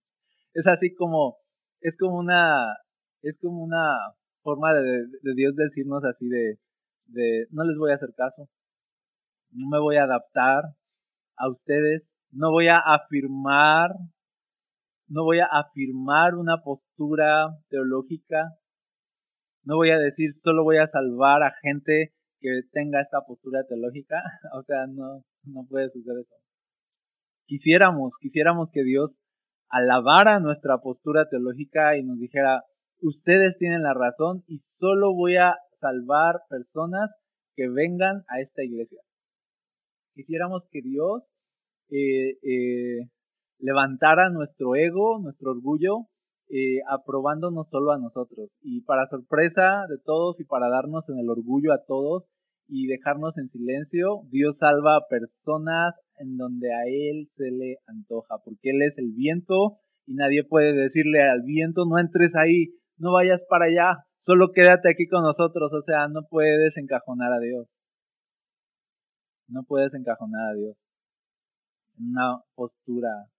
[0.55, 1.39] es así como,
[1.81, 2.77] es como una,
[3.23, 3.97] es como una
[4.43, 6.59] forma de, de Dios decirnos así de,
[7.51, 8.49] no les voy a hacer caso,
[9.51, 10.65] no me voy a adaptar
[11.37, 13.91] a ustedes, no voy a afirmar,
[15.09, 18.45] no voy a afirmar una postura teológica,
[19.65, 24.23] no voy a decir solo voy a salvar a gente que tenga esta postura teológica,
[24.55, 26.37] o sea, no, no puede suceder eso.
[27.47, 29.21] Quisiéramos, quisiéramos que Dios
[29.71, 32.63] alabara nuestra postura teológica y nos dijera,
[33.01, 37.11] ustedes tienen la razón y solo voy a salvar personas
[37.55, 39.01] que vengan a esta iglesia.
[40.15, 41.25] Quisiéramos que Dios
[41.91, 43.09] eh, eh,
[43.59, 46.07] levantara nuestro ego, nuestro orgullo,
[46.51, 48.57] eh, aprobándonos solo a nosotros.
[48.63, 52.25] Y para sorpresa de todos y para darnos en el orgullo a todos
[52.67, 58.37] y dejarnos en silencio, Dios salva a personas en donde a Él se le antoja,
[58.45, 63.13] porque Él es el viento y nadie puede decirle al viento, no entres ahí, no
[63.13, 67.67] vayas para allá, solo quédate aquí con nosotros, o sea, no puedes encajonar a Dios.
[69.49, 70.77] No puedes encajonar a Dios
[71.99, 73.31] en una postura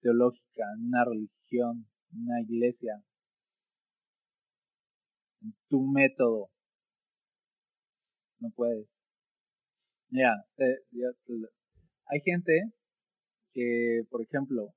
[0.00, 3.02] teológica, en una religión, en una iglesia,
[5.42, 6.50] en tu método.
[8.38, 8.86] No puedes.
[10.10, 10.44] Mira,
[12.06, 12.72] hay gente
[13.52, 14.72] que, por ejemplo,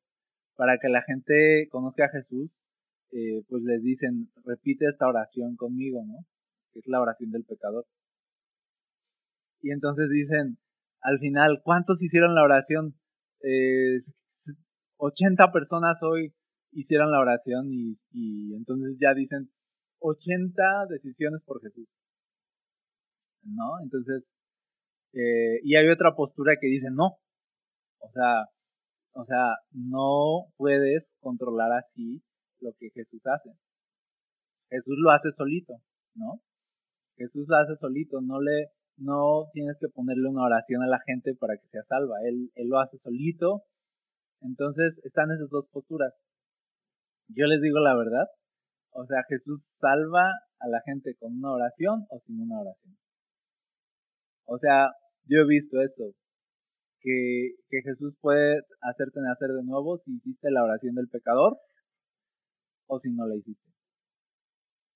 [0.55, 2.51] para que la gente conozca a Jesús,
[3.11, 6.25] eh, pues les dicen, repite esta oración conmigo, ¿no?
[6.71, 7.85] Que es la oración del pecador.
[9.61, 10.57] Y entonces dicen,
[11.01, 12.95] al final, ¿cuántos hicieron la oración?
[13.41, 14.01] Eh,
[14.97, 16.33] 80 personas hoy
[16.71, 19.49] hicieron la oración y, entonces ya dicen
[19.99, 21.87] 80 decisiones por Jesús.
[23.43, 23.81] ¿No?
[23.81, 24.29] Entonces,
[25.13, 27.17] eh, y hay otra postura que dice no.
[27.99, 28.45] O sea,
[29.13, 32.21] o sea, no puedes controlar así
[32.61, 33.51] lo que Jesús hace.
[34.69, 35.73] Jesús lo hace solito,
[36.15, 36.41] ¿no?
[37.17, 41.33] Jesús lo hace solito, no le, no tienes que ponerle una oración a la gente
[41.35, 42.15] para que sea salva.
[42.25, 43.63] Él, él lo hace solito.
[44.41, 46.13] Entonces están esas dos posturas.
[47.27, 48.27] Yo les digo la verdad.
[48.91, 52.97] O sea, Jesús salva a la gente con una oración o sin una oración.
[54.45, 54.89] O sea,
[55.25, 56.13] yo he visto eso.
[57.01, 61.57] Que, que Jesús puede hacerte nacer de nuevo si hiciste la oración del pecador
[62.89, 63.71] o si no la hiciste.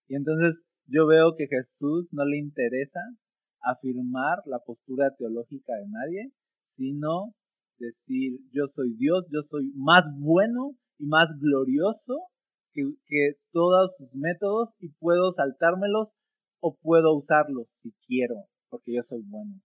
[0.10, 3.00] Y entonces yo veo que Jesús no le interesa
[3.62, 6.32] afirmar la postura teológica de nadie,
[6.76, 7.34] sino
[7.78, 12.28] decir yo soy Dios, yo soy más bueno y más glorioso
[12.74, 16.10] que, que todos sus métodos y puedo saltármelos
[16.60, 19.62] o puedo usarlos si quiero, porque yo soy bueno.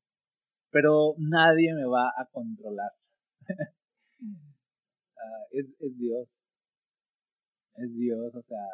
[0.70, 2.92] Pero nadie me va a controlar.
[5.20, 6.28] Ah, es, es Dios
[7.78, 8.64] es Dios, o sea,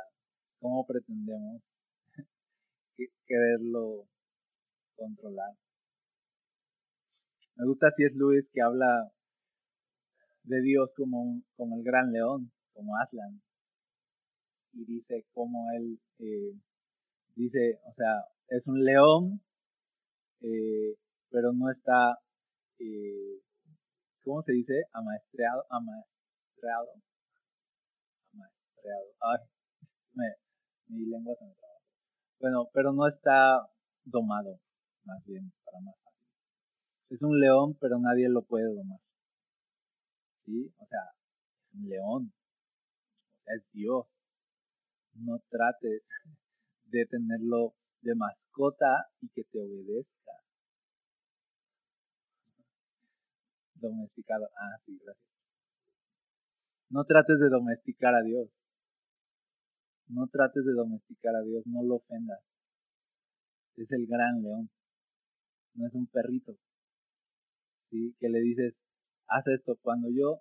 [0.61, 1.71] ¿cómo pretendemos
[3.27, 4.07] quererlo
[4.97, 5.53] controlar?
[7.57, 9.13] Me gusta si es Luis que habla
[10.45, 13.43] de Dios como, como el gran león, como Aslan,
[14.73, 16.59] y dice cómo él eh,
[17.37, 19.41] dice, o sea, es un león,
[20.41, 20.97] eh,
[21.31, 22.19] pero no está,
[22.79, 23.41] eh,
[24.23, 24.85] ¿cómo se dice?
[24.93, 27.04] Amaestreado, amaestreado,
[30.89, 31.55] Mi lengua se me.
[32.41, 33.66] Bueno, pero no está
[34.05, 34.61] domado,
[35.05, 36.26] más bien, para más fácil.
[37.11, 39.01] Es un león, pero nadie lo puede domar.
[40.45, 40.72] ¿sí?
[40.76, 41.01] O sea,
[41.62, 42.32] es un león,
[43.32, 44.28] o sea, es Dios.
[45.14, 46.03] No trates
[46.87, 50.32] de tenerlo de mascota y que te obedezca.
[53.76, 54.49] Domesticado.
[54.57, 55.24] Ah, sí, gracias.
[56.91, 58.49] No trates de domesticar a Dios.
[60.09, 62.41] No trates de domesticar a Dios, no lo ofendas.
[63.77, 64.71] Es el gran león.
[65.75, 66.57] No es un perrito.
[67.81, 68.15] ¿Sí?
[68.21, 68.75] Que le dices,
[69.29, 69.77] haz esto.
[69.83, 70.41] Cuando yo,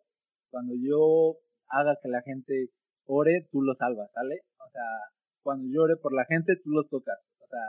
[0.49, 1.37] cuando yo
[1.67, 2.69] haga que la gente
[3.05, 4.41] ore, tú lo salvas, ¿sale?
[4.57, 4.83] O sea,
[5.41, 7.19] cuando yo ore por la gente, tú los tocas.
[7.39, 7.59] O sea,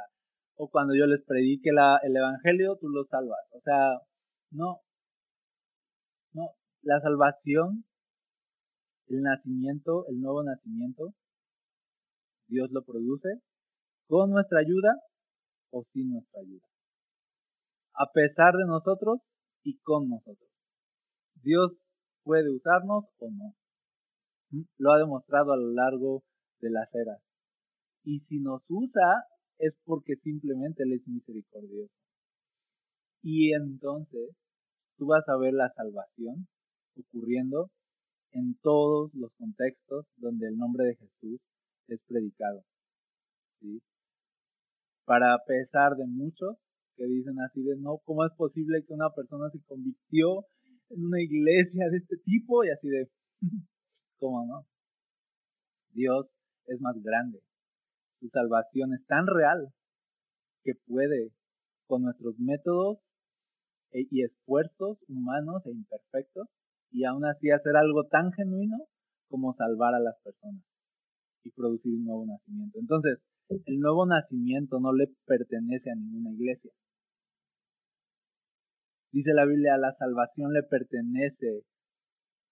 [0.57, 3.41] o cuando yo les predique la, el evangelio, tú los salvas.
[3.53, 4.01] O sea,
[4.51, 4.81] no.
[6.33, 6.51] No.
[6.83, 7.85] La salvación,
[9.09, 11.15] el nacimiento, el nuevo nacimiento,
[12.49, 13.29] Dios lo produce
[14.07, 15.01] con nuestra ayuda
[15.71, 16.67] o sin nuestra ayuda.
[17.95, 19.21] A pesar de nosotros
[19.63, 20.51] y con nosotros.
[21.43, 23.55] Dios puede usarnos o no.
[24.51, 24.65] ¿Mm?
[24.79, 26.23] Lo ha demostrado a lo largo
[26.61, 27.21] de las eras.
[28.03, 29.25] Y si nos usa
[29.59, 31.95] es porque simplemente Él es misericordioso.
[33.23, 34.37] Y entonces
[34.97, 36.47] tú vas a ver la salvación
[36.97, 37.71] ocurriendo
[38.33, 41.41] en todos los contextos donde el nombre de Jesús
[41.89, 42.65] es predicado.
[43.61, 43.83] ¿sí?
[45.05, 46.57] Para pesar de muchos
[46.97, 50.47] que dicen así de no, ¿cómo es posible que una persona se convirtió
[50.91, 52.65] en una iglesia de este tipo?
[52.65, 53.11] Y así de,
[54.19, 54.67] ¿cómo no?
[55.91, 56.31] Dios
[56.67, 57.41] es más grande.
[58.21, 59.73] Su salvación es tan real
[60.63, 61.33] que puede,
[61.87, 62.99] con nuestros métodos
[63.91, 66.49] e, y esfuerzos humanos e imperfectos,
[66.91, 68.77] y aún así hacer algo tan genuino
[69.29, 70.65] como salvar a las personas
[71.45, 72.79] y producir un nuevo nacimiento.
[72.79, 76.73] Entonces, el nuevo nacimiento no le pertenece a ninguna iglesia.
[79.13, 81.63] Dice la Biblia, la salvación le pertenece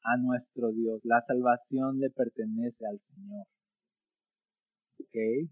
[0.04, 1.00] a nuestro Dios.
[1.04, 3.46] La salvación le pertenece al Señor.
[5.00, 5.50] ¿Ok?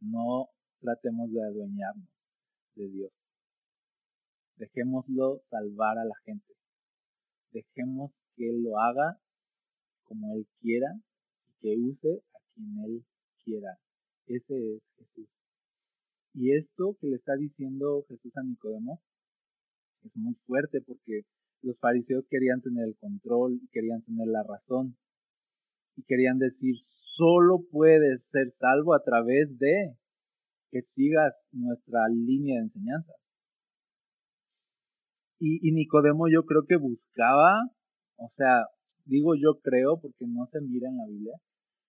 [0.00, 0.48] No
[0.80, 2.08] tratemos de adueñarnos
[2.74, 3.12] de Dios.
[4.56, 6.54] Dejémoslo salvar a la gente.
[7.52, 9.20] Dejemos que Él lo haga
[10.10, 10.88] como Él quiera
[11.46, 13.04] y que use a quien Él
[13.44, 13.78] quiera.
[14.26, 15.28] Ese es Jesús.
[16.34, 19.00] Y esto que le está diciendo Jesús a Nicodemo
[20.02, 21.22] es muy fuerte porque
[21.62, 24.96] los fariseos querían tener el control y querían tener la razón
[25.96, 29.96] y querían decir, solo puedes ser salvo a través de
[30.70, 33.12] que sigas nuestra línea de enseñanza.
[35.38, 37.60] Y, y Nicodemo yo creo que buscaba,
[38.16, 38.64] o sea,
[39.10, 41.34] digo yo creo porque no se mira en la Biblia,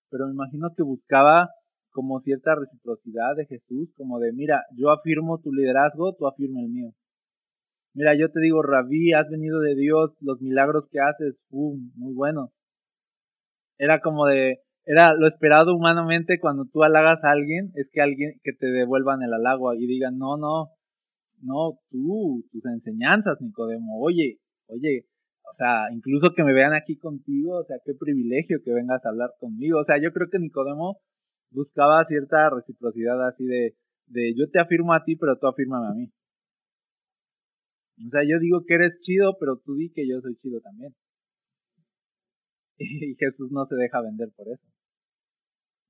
[0.09, 1.49] pero me imagino que buscaba
[1.91, 6.69] como cierta reciprocidad de Jesús, como de, mira, yo afirmo tu liderazgo, tú afirma el
[6.69, 6.91] mío.
[7.93, 12.49] Mira, yo te digo, Rabí, has venido de Dios, los milagros que haces, muy buenos.
[13.77, 18.39] Era como de, era lo esperado humanamente cuando tú halagas a alguien, es que alguien
[18.43, 20.71] que te devuelvan el halago y digan, no, no,
[21.41, 25.05] no, tú, tus enseñanzas, Nicodemo, oye, oye,
[25.51, 29.09] o sea, incluso que me vean aquí contigo, o sea, qué privilegio que vengas a
[29.09, 29.79] hablar conmigo.
[29.79, 31.01] O sea, yo creo que Nicodemo
[31.51, 33.75] buscaba cierta reciprocidad así de,
[34.07, 36.11] de yo te afirmo a ti, pero tú afírmame a mí.
[38.07, 40.93] O sea, yo digo que eres chido, pero tú di que yo soy chido también.
[42.79, 44.65] Y Jesús no se deja vender por eso.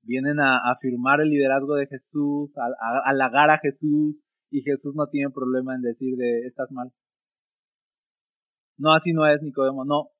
[0.02, 5.06] Vienen a afirmar el liderazgo de Jesús, a, a halagar a Jesús, y Jesús no
[5.06, 6.90] tiene problema en decir de estás mal.
[8.78, 10.10] No, así no es Nicodemo, no.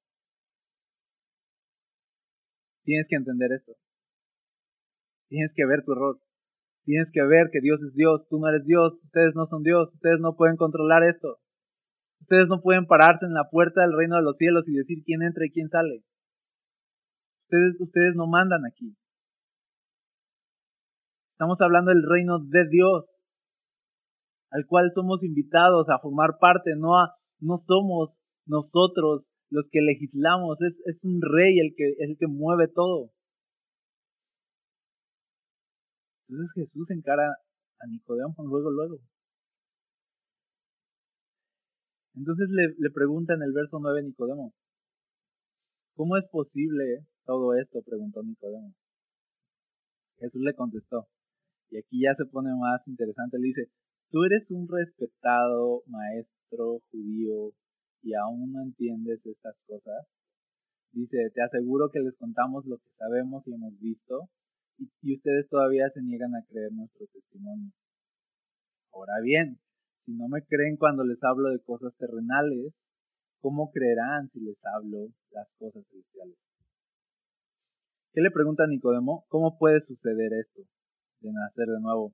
[2.84, 3.72] Tienes que entender esto.
[5.28, 6.20] Tienes que ver tu error.
[6.84, 9.94] Tienes que ver que Dios es Dios, tú no eres Dios, ustedes no son Dios,
[9.94, 11.38] ustedes no pueden controlar esto.
[12.20, 15.22] Ustedes no pueden pararse en la puerta del reino de los cielos y decir quién
[15.22, 16.04] entra y quién sale.
[17.44, 18.96] Ustedes, ustedes no mandan aquí.
[21.32, 23.26] Estamos hablando del reino de Dios,
[24.50, 30.60] al cual somos invitados a formar parte, no, a, no somos nosotros los que legislamos,
[30.62, 33.10] es, es un rey el que, el que mueve todo.
[36.28, 38.98] Entonces Jesús encara a Nicodemo luego, luego.
[42.14, 44.54] Entonces le, le pregunta en el verso 9 Nicodemo,
[45.94, 47.82] ¿cómo es posible todo esto?
[47.82, 48.72] preguntó Nicodemo.
[50.18, 51.08] Jesús le contestó,
[51.70, 53.70] y aquí ya se pone más interesante, le dice,
[54.10, 57.52] tú eres un respetado maestro judío
[58.02, 60.06] y aún no entiendes estas cosas?
[60.92, 64.28] Dice, te aseguro que les contamos lo que sabemos y hemos visto,
[64.78, 67.70] y, ustedes todavía se niegan a creer nuestro testimonio.
[68.92, 69.58] Ahora bien,
[70.04, 72.74] Si no me creen cuando les hablo de cosas terrenales,
[73.40, 76.36] ¿cómo creerán si les hablo las cosas celestiales?
[78.12, 79.24] ¿Qué le pregunta Nicodemo?
[79.28, 80.62] ¿Cómo puede suceder esto
[81.20, 82.12] de nacer de nuevo?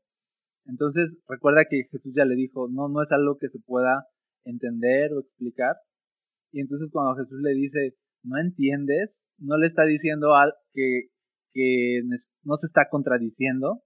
[0.66, 4.06] Entonces, recuerda que Jesús ya le dijo, no, no es algo que se pueda
[4.44, 5.76] entender o explicar.
[6.52, 10.30] Y entonces cuando Jesús le dice, no entiendes, no le está diciendo
[10.72, 11.08] que,
[11.52, 12.02] que
[12.42, 13.82] no se está contradiciendo,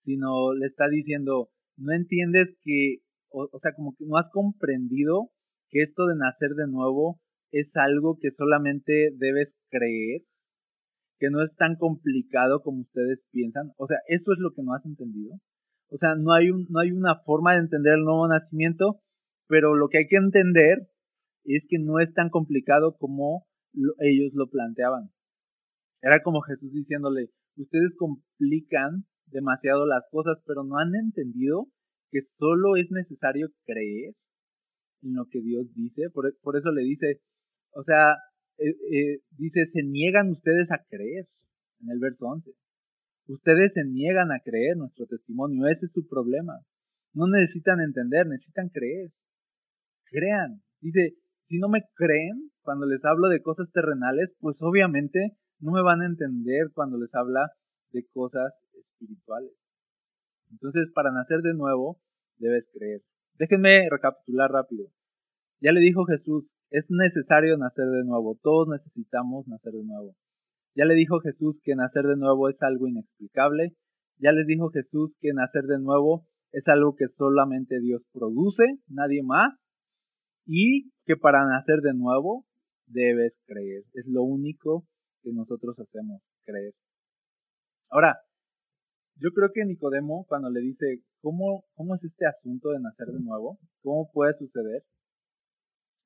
[0.00, 2.98] sino le está diciendo, no entiendes que,
[3.30, 5.30] o, o sea, como que no has comprendido
[5.70, 7.20] que esto de nacer de nuevo
[7.52, 10.22] es algo que solamente debes creer,
[11.18, 13.72] que no es tan complicado como ustedes piensan.
[13.76, 15.34] O sea, eso es lo que no has entendido.
[15.90, 19.00] O sea, no hay, un, no hay una forma de entender el nuevo nacimiento,
[19.50, 20.88] pero lo que hay que entender
[21.44, 23.48] es que no es tan complicado como
[23.98, 25.10] ellos lo planteaban.
[26.00, 31.66] Era como Jesús diciéndole, ustedes complican demasiado las cosas, pero no han entendido
[32.12, 34.14] que solo es necesario creer
[35.02, 36.10] en lo que Dios dice.
[36.10, 37.20] Por, eso le dice,
[37.72, 38.12] o sea,
[38.56, 41.26] eh, eh, dice, se niegan ustedes a creer
[41.80, 42.52] en el verso 11.
[43.26, 46.54] Ustedes se niegan a creer nuestro testimonio, ese es su problema.
[47.14, 49.10] No necesitan entender, necesitan creer.
[50.10, 50.62] Crean.
[50.80, 55.82] Dice, si no me creen cuando les hablo de cosas terrenales, pues obviamente no me
[55.82, 57.50] van a entender cuando les habla
[57.92, 59.52] de cosas espirituales.
[60.50, 62.00] Entonces, para nacer de nuevo,
[62.38, 63.02] debes creer.
[63.38, 64.88] Déjenme recapitular rápido.
[65.60, 70.16] Ya le dijo Jesús, es necesario nacer de nuevo, todos necesitamos nacer de nuevo.
[70.74, 73.74] Ya le dijo Jesús que nacer de nuevo es algo inexplicable.
[74.18, 79.22] Ya les dijo Jesús que nacer de nuevo es algo que solamente Dios produce, nadie
[79.22, 79.68] más.
[80.52, 82.44] Y que para nacer de nuevo
[82.86, 83.84] debes creer.
[83.94, 84.84] Es lo único
[85.22, 86.74] que nosotros hacemos, creer.
[87.88, 88.18] Ahora,
[89.14, 93.20] yo creo que Nicodemo, cuando le dice, ¿cómo, cómo es este asunto de nacer de
[93.20, 93.60] nuevo?
[93.80, 94.82] ¿Cómo puede suceder?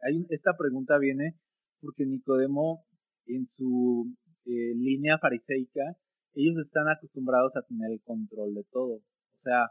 [0.03, 1.39] Hay, esta pregunta viene
[1.81, 2.85] porque Nicodemo,
[3.25, 4.13] en su
[4.45, 5.97] eh, línea fariseica,
[6.35, 8.97] ellos están acostumbrados a tener el control de todo.
[8.97, 9.71] O sea,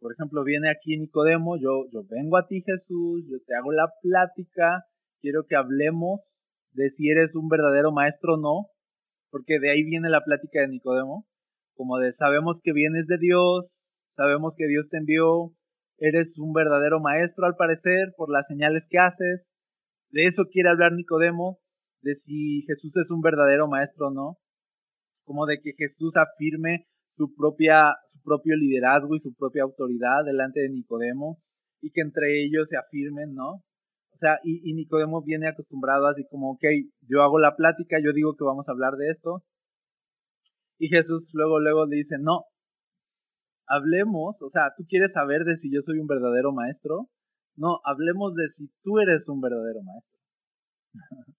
[0.00, 3.92] por ejemplo, viene aquí Nicodemo, yo, yo vengo a ti Jesús, yo te hago la
[4.02, 4.86] plática,
[5.20, 8.70] quiero que hablemos de si eres un verdadero maestro o no,
[9.30, 11.26] porque de ahí viene la plática de Nicodemo,
[11.74, 15.52] como de sabemos que vienes de Dios, sabemos que Dios te envió,
[15.98, 19.50] eres un verdadero maestro al parecer por las señales que haces.
[20.08, 21.58] De eso quiere hablar Nicodemo,
[22.00, 24.38] de si Jesús es un verdadero maestro o no,
[25.24, 30.60] como de que Jesús afirme su, propia, su propio liderazgo y su propia autoridad delante
[30.60, 31.38] de Nicodemo
[31.80, 33.62] y que entre ellos se afirmen, ¿no?
[34.12, 36.64] O sea, y, Nicodemo viene acostumbrado así como, ok,
[37.08, 39.42] yo hago la plática, yo digo que vamos a hablar de esto.
[40.78, 42.44] Y Jesús luego, luego le dice, no,
[43.66, 47.08] hablemos, o sea, tú quieres saber de si yo soy un verdadero maestro.
[47.56, 50.18] No, hablemos de si tú eres un verdadero maestro.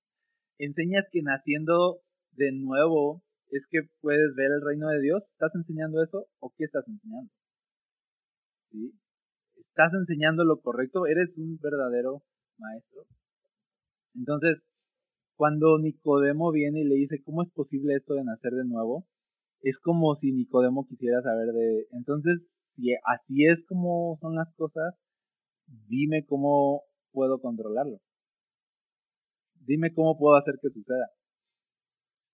[0.57, 1.99] Enseñas que naciendo
[2.31, 5.27] de nuevo es que puedes ver el reino de Dios.
[5.29, 7.29] ¿Estás enseñando eso o qué estás enseñando?
[8.71, 8.93] ¿Sí?
[9.57, 11.05] ¿Estás enseñando lo correcto?
[11.05, 12.23] ¿Eres un verdadero
[12.57, 13.05] maestro?
[14.15, 14.67] Entonces,
[15.35, 19.05] cuando Nicodemo viene y le dice, ¿cómo es posible esto de nacer de nuevo?
[19.61, 24.95] Es como si Nicodemo quisiera saber de, entonces, si así es como son las cosas,
[25.87, 27.99] dime cómo puedo controlarlo.
[29.55, 31.09] Dime cómo puedo hacer que suceda.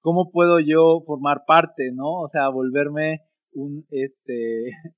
[0.08, 2.22] ¿Cómo puedo yo formar parte, no?
[2.22, 4.72] O sea, volverme un, este,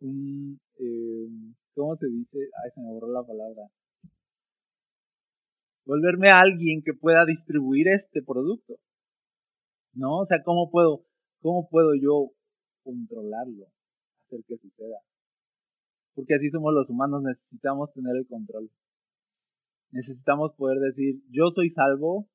[0.00, 1.28] un, eh,
[1.76, 2.38] ¿cómo se dice?
[2.60, 3.62] Ay, se me borró la palabra.
[5.86, 8.74] Volverme alguien que pueda distribuir este producto,
[9.94, 10.18] ¿no?
[10.18, 11.04] O sea, ¿cómo puedo,
[11.40, 12.32] cómo puedo yo
[12.82, 13.68] controlarlo,
[14.24, 14.98] hacer que suceda?
[16.16, 18.68] Porque así somos los humanos, necesitamos tener el control.
[19.92, 22.28] Necesitamos poder decir, yo soy salvo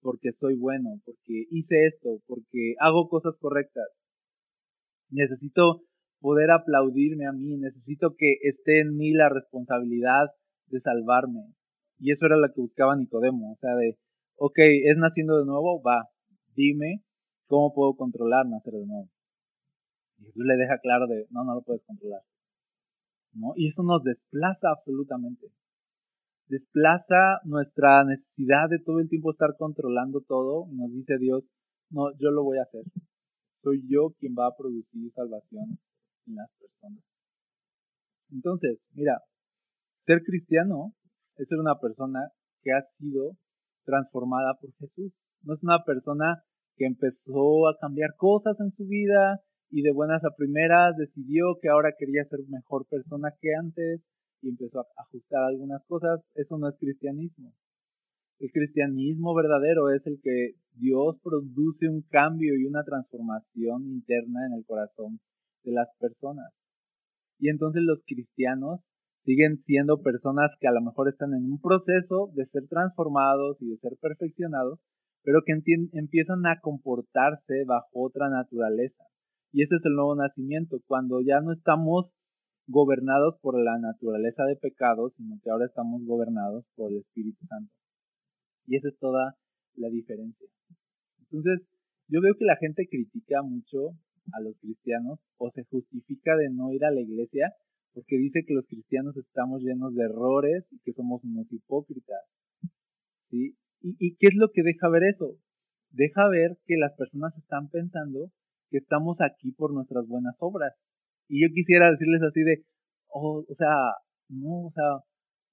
[0.00, 3.88] porque soy bueno, porque hice esto, porque hago cosas correctas.
[5.10, 5.82] Necesito
[6.20, 10.26] poder aplaudirme a mí, necesito que esté en mí la responsabilidad
[10.66, 11.54] de salvarme.
[11.98, 13.98] Y eso era lo que buscaba Nicodemo, o sea, de,
[14.36, 16.08] ok, es naciendo de nuevo, va,
[16.54, 17.02] dime
[17.46, 19.08] cómo puedo controlar nacer de nuevo.
[20.18, 22.22] Y Jesús le deja claro de, no, no lo puedes controlar.
[23.32, 23.52] ¿No?
[23.56, 25.46] Y eso nos desplaza absolutamente
[26.48, 31.48] desplaza nuestra necesidad de todo el tiempo estar controlando todo y nos dice Dios,
[31.90, 32.82] no, yo lo voy a hacer.
[33.54, 35.78] Soy yo quien va a producir salvación
[36.26, 37.04] en las personas.
[38.30, 39.20] Entonces, mira,
[40.00, 40.94] ser cristiano
[41.36, 42.30] es ser una persona
[42.62, 43.36] que ha sido
[43.84, 45.22] transformada por Jesús.
[45.42, 46.42] No es una persona
[46.76, 49.40] que empezó a cambiar cosas en su vida
[49.70, 54.02] y de buenas a primeras decidió que ahora quería ser mejor persona que antes
[54.42, 57.52] y empezó a ajustar algunas cosas, eso no es cristianismo.
[58.38, 64.52] El cristianismo verdadero es el que Dios produce un cambio y una transformación interna en
[64.52, 65.20] el corazón
[65.64, 66.52] de las personas.
[67.40, 68.88] Y entonces los cristianos
[69.24, 73.70] siguen siendo personas que a lo mejor están en un proceso de ser transformados y
[73.70, 74.86] de ser perfeccionados,
[75.22, 75.52] pero que
[75.92, 79.04] empiezan a comportarse bajo otra naturaleza.
[79.52, 82.14] Y ese es el nuevo nacimiento, cuando ya no estamos
[82.68, 87.72] gobernados por la naturaleza de pecado, sino que ahora estamos gobernados por el Espíritu Santo.
[88.66, 89.36] Y esa es toda
[89.74, 90.46] la diferencia.
[91.18, 91.66] Entonces,
[92.08, 93.96] yo veo que la gente critica mucho
[94.32, 97.52] a los cristianos o se justifica de no ir a la iglesia
[97.94, 102.20] porque dice que los cristianos estamos llenos de errores y que somos unos hipócritas.
[103.30, 103.56] ¿Sí?
[103.80, 105.38] ¿Y, ¿Y qué es lo que deja ver eso?
[105.90, 108.30] Deja ver que las personas están pensando
[108.70, 110.74] que estamos aquí por nuestras buenas obras.
[111.28, 112.64] Y yo quisiera decirles así de,
[113.08, 113.74] oh, o sea,
[114.28, 115.04] no, o sea,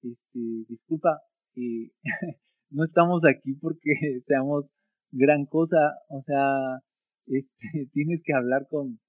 [0.01, 1.21] este, disculpa,
[1.55, 1.91] y
[2.69, 3.91] no estamos aquí porque
[4.27, 4.69] seamos
[5.11, 5.77] gran cosa,
[6.09, 6.79] o sea,
[7.27, 8.99] este, tienes que hablar con,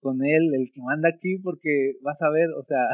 [0.00, 2.84] con él, el que manda aquí, porque vas a ver, o sea,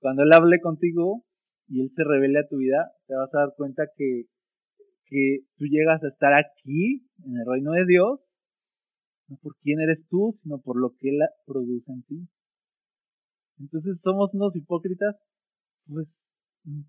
[0.00, 1.24] cuando él hable contigo
[1.68, 4.24] y él se revele a tu vida, te vas a dar cuenta que,
[5.06, 8.27] que tú llegas a estar aquí, en el reino de Dios,
[9.28, 12.28] no por quién eres tú, sino por lo que él produce en ti.
[13.60, 15.16] Entonces somos unos hipócritas,
[15.86, 16.32] pues
[16.64, 16.82] mm,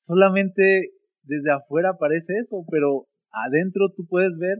[0.00, 0.92] solamente
[1.22, 4.58] desde afuera parece eso, pero adentro tú puedes ver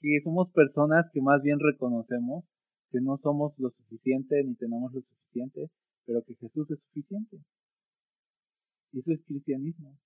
[0.00, 2.44] que somos personas que más bien reconocemos
[2.90, 5.70] que no somos lo suficiente ni tenemos lo suficiente,
[6.04, 7.38] pero que Jesús es suficiente.
[8.92, 9.98] Eso es cristianismo.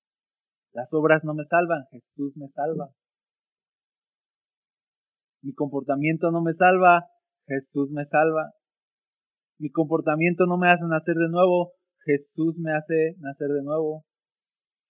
[0.73, 2.91] Las obras no me salvan, Jesús me salva.
[5.43, 7.07] Mi comportamiento no me salva,
[7.47, 8.53] Jesús me salva.
[9.59, 11.73] Mi comportamiento no me hace nacer de nuevo,
[12.05, 14.05] Jesús me hace nacer de nuevo.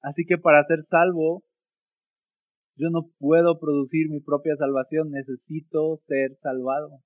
[0.03, 1.45] Así que para ser salvo,
[2.77, 7.01] yo no puedo producir mi propia salvación, necesito ser salvado.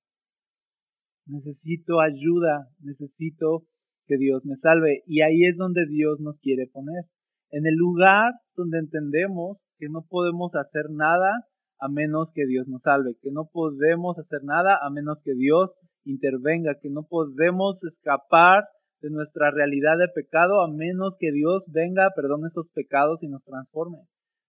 [1.26, 3.64] Necesito ayuda, necesito
[4.07, 5.03] que Dios me salve.
[5.07, 7.05] Y ahí es donde Dios nos quiere poner.
[7.51, 11.47] En el lugar donde entendemos que no podemos hacer nada
[11.85, 15.78] a menos que Dios nos salve, que no podemos hacer nada a menos que Dios
[16.05, 18.64] intervenga, que no podemos escapar
[19.03, 23.45] de nuestra realidad de pecado a menos que Dios venga, perdone esos pecados y nos
[23.45, 23.99] transforme.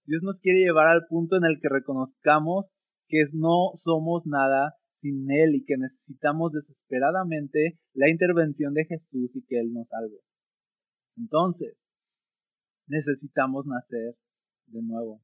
[0.05, 2.71] Dios nos quiere llevar al punto en el que reconozcamos
[3.09, 9.43] que no somos nada sin Él y que necesitamos desesperadamente la intervención de Jesús y
[9.45, 10.21] que Él nos salve.
[11.17, 11.75] Entonces,
[12.87, 14.15] necesitamos nacer
[14.67, 15.21] de nuevo.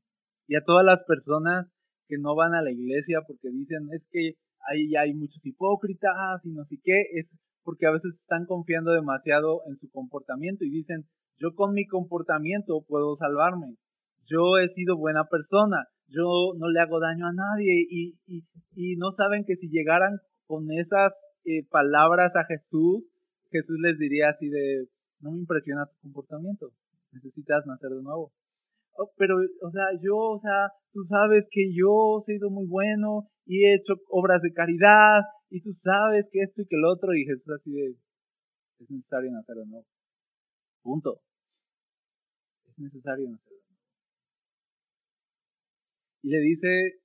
[0.47, 1.71] Y a todas las personas
[2.11, 4.35] que no van a la iglesia porque dicen es que
[4.69, 9.61] ahí hay muchos hipócritas y no sé qué, es porque a veces están confiando demasiado
[9.67, 11.05] en su comportamiento y dicen,
[11.37, 13.77] yo con mi comportamiento puedo salvarme,
[14.25, 19.11] yo he sido buena persona, yo no le hago daño a nadie y, y, no
[19.11, 21.13] saben que si llegaran con esas
[21.45, 23.13] eh, palabras a Jesús,
[23.51, 24.87] Jesús les diría así de,
[25.21, 26.71] no me impresiona tu comportamiento,
[27.13, 28.33] necesitas nacer de nuevo.
[28.93, 33.29] Oh, pero, o sea, yo, o sea, tú sabes que yo he sido muy bueno
[33.45, 37.13] y he hecho obras de caridad y tú sabes que esto y que el otro
[37.13, 37.95] y Jesús así de,
[38.79, 39.85] es necesario nacer de nuevo.
[40.81, 41.21] Punto.
[42.65, 43.81] Es necesario nacer de nuevo.
[46.23, 47.01] Y le dice,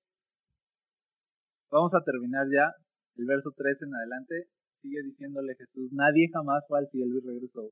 [1.70, 2.72] vamos a terminar ya,
[3.16, 4.49] el verso 3 en adelante,
[4.82, 7.70] sigue diciéndole Jesús, nadie jamás fue al cielo y regresó,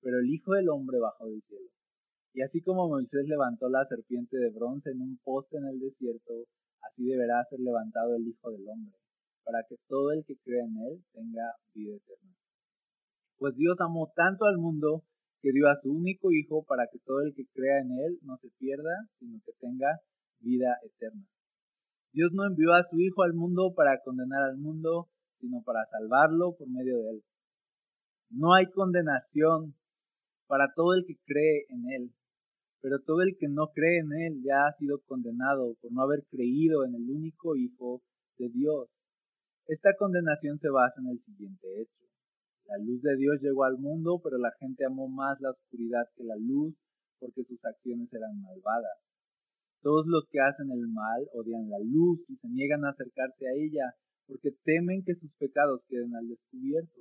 [0.00, 1.73] pero el Hijo del Hombre bajó del cielo.
[2.34, 6.34] Y así como Moisés levantó la serpiente de bronce en un poste en el desierto,
[6.82, 8.96] así deberá ser levantado el Hijo del Hombre,
[9.44, 12.34] para que todo el que cree en él tenga vida eterna.
[13.38, 15.04] Pues Dios amó tanto al mundo
[15.42, 18.36] que dio a su único Hijo para que todo el que crea en él no
[18.38, 20.00] se pierda, sino que tenga
[20.40, 21.22] vida eterna.
[22.12, 25.08] Dios no envió a su Hijo al mundo para condenar al mundo,
[25.38, 27.24] sino para salvarlo por medio de él.
[28.30, 29.76] No hay condenación
[30.48, 32.14] para todo el que cree en él,
[32.84, 36.22] pero todo el que no cree en Él ya ha sido condenado por no haber
[36.28, 38.02] creído en el único Hijo
[38.36, 38.90] de Dios.
[39.66, 42.04] Esta condenación se basa en el siguiente hecho.
[42.66, 46.24] La luz de Dios llegó al mundo, pero la gente amó más la oscuridad que
[46.24, 46.74] la luz
[47.18, 49.16] porque sus acciones eran malvadas.
[49.80, 53.54] Todos los que hacen el mal odian la luz y se niegan a acercarse a
[53.56, 53.94] ella
[54.26, 57.00] porque temen que sus pecados queden al descubierto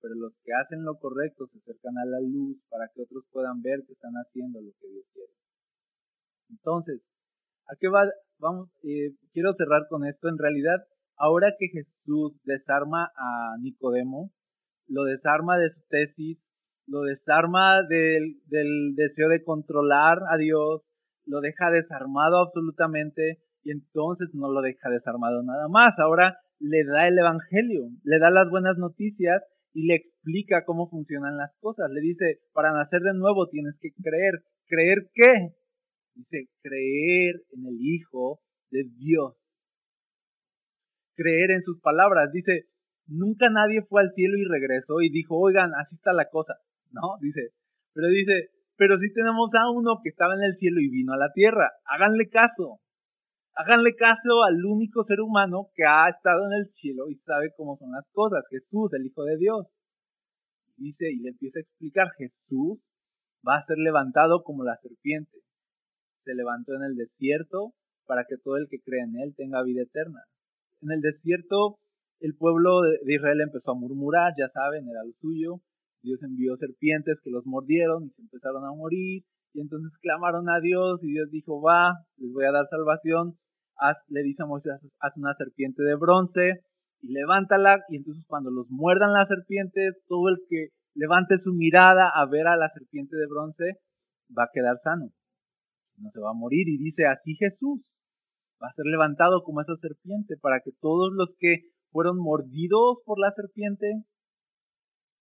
[0.00, 3.62] pero los que hacen lo correcto se acercan a la luz para que otros puedan
[3.62, 5.32] ver que están haciendo lo que Dios quiere.
[6.50, 7.08] Entonces,
[7.68, 8.04] ¿a qué va?
[8.38, 10.28] Vamos, eh, quiero cerrar con esto.
[10.28, 10.84] En realidad,
[11.16, 14.32] ahora que Jesús desarma a Nicodemo,
[14.88, 16.48] lo desarma de su tesis
[16.90, 20.90] lo desarma del, del deseo de controlar a Dios,
[21.24, 25.98] lo deja desarmado absolutamente y entonces no lo deja desarmado nada más.
[26.00, 29.42] Ahora le da el Evangelio, le da las buenas noticias
[29.72, 31.90] y le explica cómo funcionan las cosas.
[31.90, 34.44] Le dice, para nacer de nuevo tienes que creer.
[34.66, 35.54] ¿Creer qué?
[36.14, 38.40] Dice, creer en el Hijo
[38.70, 39.66] de Dios.
[41.14, 42.32] Creer en sus palabras.
[42.32, 42.66] Dice,
[43.06, 46.54] nunca nadie fue al cielo y regresó y dijo, oigan, así está la cosa.
[46.90, 47.50] No, dice,
[47.92, 51.18] pero dice, pero sí tenemos a uno que estaba en el cielo y vino a
[51.18, 51.70] la tierra.
[51.84, 52.80] Háganle caso.
[53.60, 57.76] Háganle caso al único ser humano que ha estado en el cielo y sabe cómo
[57.76, 59.66] son las cosas, Jesús, el Hijo de Dios.
[60.78, 62.80] Dice y le empieza a explicar, Jesús
[63.46, 65.40] va a ser levantado como la serpiente.
[66.24, 67.74] Se levantó en el desierto
[68.06, 70.24] para que todo el que cree en él tenga vida eterna.
[70.80, 71.80] En el desierto
[72.20, 75.60] el pueblo de Israel empezó a murmurar, ya saben, era lo suyo.
[76.02, 79.24] Dios envió serpientes que los mordieron y se empezaron a morir.
[79.52, 83.36] Y entonces clamaron a Dios y Dios dijo, va, les voy a dar salvación.
[84.08, 86.64] Le dice a Moisés, haz una serpiente de bronce
[87.00, 87.80] y levántala.
[87.88, 92.46] Y entonces cuando los muerdan las serpientes, todo el que levante su mirada a ver
[92.46, 93.64] a la serpiente de bronce
[94.36, 95.10] va a quedar sano.
[95.96, 96.68] No se va a morir.
[96.68, 97.84] Y dice, así Jesús
[98.62, 103.18] va a ser levantado como esa serpiente para que todos los que fueron mordidos por
[103.18, 104.04] la serpiente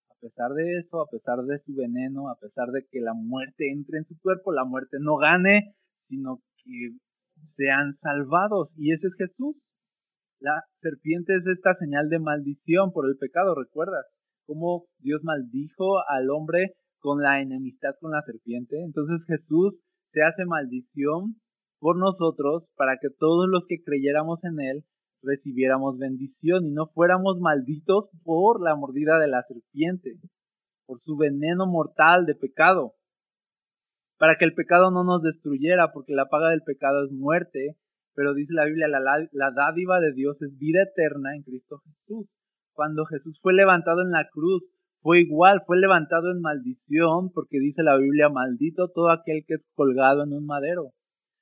[0.09, 3.71] a pesar de eso, a pesar de su veneno, a pesar de que la muerte
[3.71, 6.97] entre en su cuerpo, la muerte no gane, sino que
[7.45, 8.75] sean salvados.
[8.77, 9.61] Y ese es Jesús.
[10.39, 14.05] La serpiente es esta señal de maldición por el pecado, ¿recuerdas?
[14.45, 18.81] Cómo Dios maldijo al hombre con la enemistad con la serpiente.
[18.83, 21.41] Entonces Jesús se hace maldición
[21.79, 24.85] por nosotros para que todos los que creyéramos en Él
[25.21, 30.17] recibiéramos bendición y no fuéramos malditos por la mordida de la serpiente,
[30.85, 32.93] por su veneno mortal de pecado,
[34.19, 37.77] para que el pecado no nos destruyera, porque la paga del pecado es muerte,
[38.13, 42.37] pero dice la Biblia, la, dádiva de Dios es vida eterna en Cristo Jesús.
[42.73, 47.81] Cuando Jesús fue levantado en la cruz, fue igual, fue levantado en maldición, porque dice
[47.81, 50.91] la Biblia, maldito todo aquel que es colgado en un madero.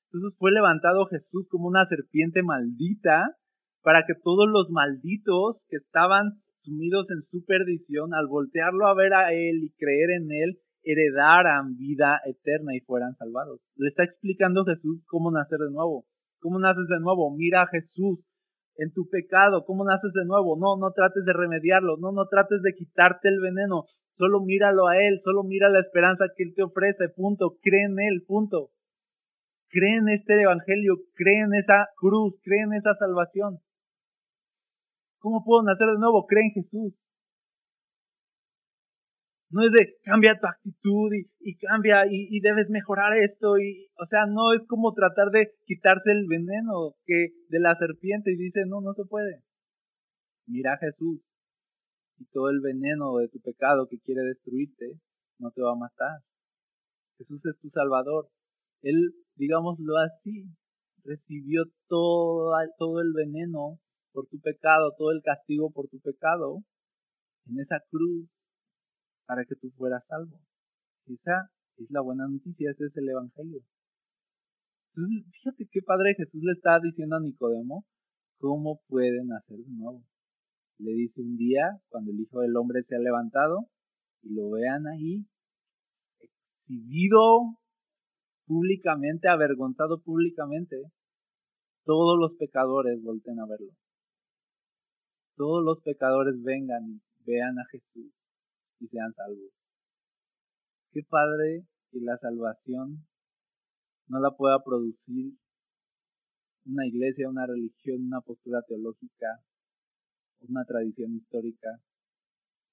[0.09, 3.38] Entonces fue levantado Jesús como una serpiente maldita,
[3.82, 9.15] para que todos los malditos que estaban sumidos en su perdición, al voltearlo a ver
[9.15, 13.59] a Él y creer en Él, heredaran vida eterna y fueran salvados.
[13.75, 16.05] Le está explicando Jesús cómo nacer de nuevo.
[16.39, 17.35] ¿Cómo naces de nuevo?
[17.35, 18.25] Mira a Jesús
[18.75, 19.65] en tu pecado.
[19.65, 20.57] ¿Cómo naces de nuevo?
[20.57, 21.97] No, no trates de remediarlo.
[21.97, 23.85] No, no trates de quitarte el veneno.
[24.17, 25.19] Solo míralo a Él.
[25.19, 27.09] Solo mira la esperanza que Él te ofrece.
[27.09, 27.57] Punto.
[27.61, 28.23] Cree en Él.
[28.25, 28.71] Punto.
[29.69, 30.95] Cree en este evangelio.
[31.15, 32.39] Cree en esa cruz.
[32.41, 33.59] Cree en esa salvación.
[35.19, 36.25] ¿Cómo puedo nacer de nuevo?
[36.25, 36.93] Cree en Jesús.
[39.49, 43.57] No es de cambia tu actitud y, cambia y, debes mejorar esto.
[43.57, 48.31] Y, o sea, no es como tratar de quitarse el veneno que de la serpiente
[48.31, 49.41] y dice, no, no se puede.
[50.47, 51.21] Mira a Jesús
[52.17, 54.99] y todo el veneno de tu pecado que quiere destruirte
[55.39, 56.19] no te va a matar.
[57.17, 58.29] Jesús es tu Salvador.
[58.81, 60.45] Él, digámoslo así,
[61.03, 63.79] recibió todo, todo el veneno
[64.11, 66.63] por tu pecado, todo el castigo por tu pecado
[67.45, 68.29] en esa cruz
[69.28, 70.39] para que tú fueras salvo.
[71.05, 73.61] Esa es la buena noticia, ese es el Evangelio.
[74.95, 77.86] Entonces, fíjate qué padre Jesús le está diciendo a Nicodemo
[78.39, 80.03] cómo pueden hacer de nuevo.
[80.80, 83.67] Le dice un día, cuando el Hijo del Hombre se ha levantado,
[84.23, 85.28] y lo vean ahí,
[86.19, 87.59] exhibido
[88.45, 90.78] públicamente, avergonzado públicamente,
[91.84, 93.73] todos los pecadores volten a verlo
[95.38, 98.11] todos los pecadores vengan y vean a Jesús
[98.80, 99.51] y sean salvos.
[100.91, 103.05] Qué padre que la salvación
[104.07, 105.34] no la pueda producir
[106.65, 109.41] una iglesia, una religión, una postura teológica,
[110.41, 111.80] una tradición histórica,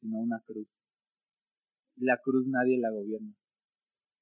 [0.00, 0.68] sino una cruz.
[1.96, 3.34] Y la cruz nadie la gobierna.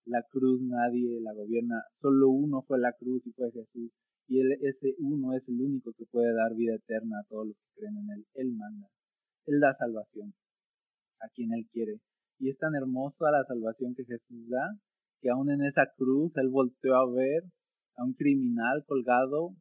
[0.04, 1.82] La cruz nadie la gobierna.
[1.94, 3.92] Solo uno fue la cruz y fue Jesús.
[4.28, 7.80] Y ese uno es el único que puede dar vida eterna a todos los que
[7.80, 8.26] creen en Él.
[8.34, 8.88] Él manda.
[9.46, 10.34] Él da salvación
[11.22, 12.00] a quien Él quiere.
[12.38, 14.78] Y es tan hermosa la salvación que Jesús da,
[15.20, 17.44] que aún en esa cruz Él volteó a ver
[17.96, 19.54] a un criminal colgado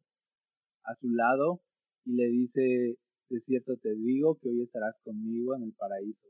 [0.84, 1.62] a su lado
[2.04, 2.96] y le dice,
[3.28, 6.28] de cierto te digo que hoy estarás conmigo en el paraíso.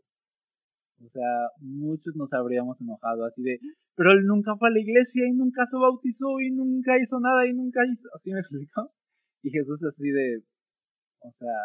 [1.05, 3.59] O sea, muchos nos habríamos enojado así de,
[3.97, 7.47] pero él nunca fue a la iglesia y nunca se bautizó y nunca hizo nada
[7.47, 8.93] y nunca hizo, así me explicó.
[9.43, 10.45] Y Jesús así de,
[11.21, 11.57] o sea,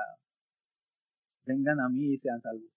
[1.45, 2.76] vengan a mí y sean salvos.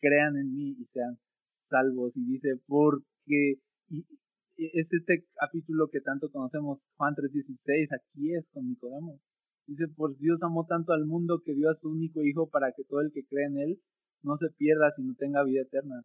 [0.00, 1.18] Crean en mí y sean
[1.64, 2.16] salvos.
[2.16, 3.60] Y dice, porque
[3.90, 4.06] y
[4.58, 9.20] es este capítulo que tanto conocemos, Juan 3:16, aquí es con Nicodemo.
[9.66, 12.84] Dice, por Dios amó tanto al mundo que dio a su único Hijo para que
[12.84, 13.80] todo el que cree en Él
[14.22, 16.02] no se pierda, sino tenga vida eterna.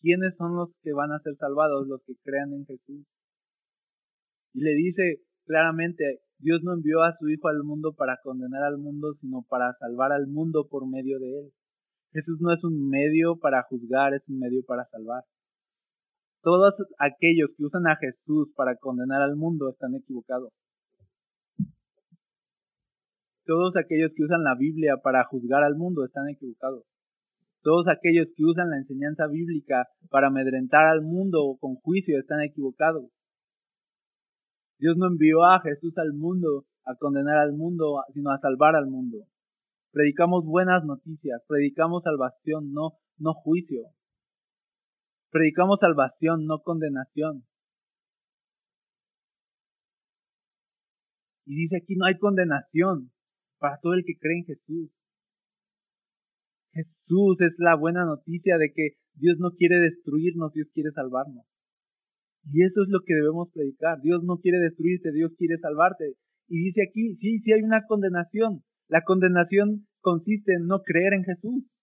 [0.00, 1.88] ¿Quiénes son los que van a ser salvados?
[1.88, 3.04] Los que crean en Jesús.
[4.54, 8.78] Y le dice claramente, Dios no envió a su Hijo al mundo para condenar al
[8.78, 11.52] mundo, sino para salvar al mundo por medio de Él.
[12.12, 15.24] Jesús no es un medio para juzgar, es un medio para salvar.
[16.42, 20.52] Todos aquellos que usan a Jesús para condenar al mundo están equivocados.
[23.44, 26.84] Todos aquellos que usan la Biblia para juzgar al mundo están equivocados.
[27.62, 33.10] Todos aquellos que usan la enseñanza bíblica para amedrentar al mundo con juicio están equivocados.
[34.78, 38.86] Dios no envió a Jesús al mundo a condenar al mundo, sino a salvar al
[38.86, 39.26] mundo.
[39.92, 43.82] Predicamos buenas noticias, predicamos salvación, no, no juicio.
[45.30, 47.44] Predicamos salvación, no condenación.
[51.46, 53.12] Y dice aquí, no hay condenación
[53.58, 54.90] para todo el que cree en Jesús.
[56.72, 61.46] Jesús es la buena noticia de que Dios no quiere destruirnos, Dios quiere salvarnos.
[62.44, 64.00] Y eso es lo que debemos predicar.
[64.02, 66.14] Dios no quiere destruirte, Dios quiere salvarte.
[66.48, 68.62] Y dice aquí, sí, sí hay una condenación.
[68.88, 71.76] La condenación consiste en no creer en Jesús.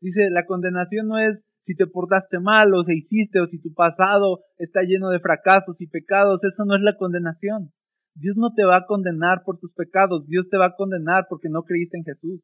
[0.00, 3.74] Dice, la condenación no es si te portaste mal o se hiciste o si tu
[3.74, 6.44] pasado está lleno de fracasos y pecados.
[6.44, 7.72] Eso no es la condenación.
[8.14, 10.26] Dios no te va a condenar por tus pecados.
[10.26, 12.40] Dios te va a condenar porque no creíste en Jesús.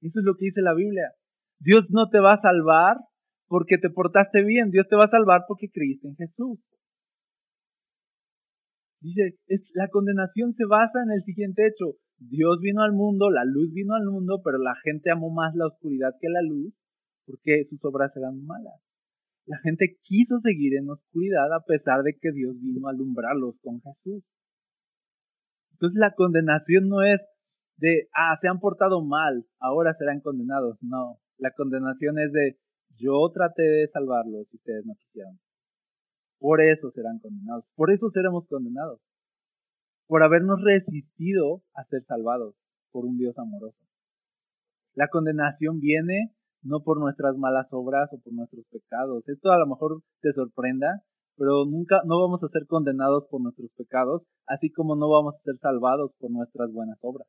[0.00, 1.12] Eso es lo que dice la Biblia.
[1.58, 2.98] Dios no te va a salvar
[3.48, 4.70] porque te portaste bien.
[4.70, 6.70] Dios te va a salvar porque creíste en Jesús.
[9.00, 9.38] Dice,
[9.74, 11.96] la condenación se basa en el siguiente hecho.
[12.18, 15.66] Dios vino al mundo, la luz vino al mundo, pero la gente amó más la
[15.66, 16.74] oscuridad que la luz
[17.28, 18.80] porque sus obras eran malas.
[19.46, 23.80] La gente quiso seguir en oscuridad a pesar de que Dios vino a alumbrarlos con
[23.82, 24.24] Jesús.
[25.72, 27.28] Entonces la condenación no es
[27.76, 30.78] de, ah, se han portado mal, ahora serán condenados.
[30.82, 32.58] No, la condenación es de,
[32.96, 35.38] yo traté de salvarlos y ustedes no quisieron.
[36.38, 37.70] Por eso serán condenados.
[37.74, 39.00] Por eso seremos condenados.
[40.06, 43.78] Por habernos resistido a ser salvados por un Dios amoroso.
[44.94, 46.32] La condenación viene
[46.62, 49.28] no por nuestras malas obras o por nuestros pecados.
[49.28, 51.02] Esto a lo mejor te sorprenda,
[51.36, 55.38] pero nunca no vamos a ser condenados por nuestros pecados, así como no vamos a
[55.38, 57.28] ser salvados por nuestras buenas obras.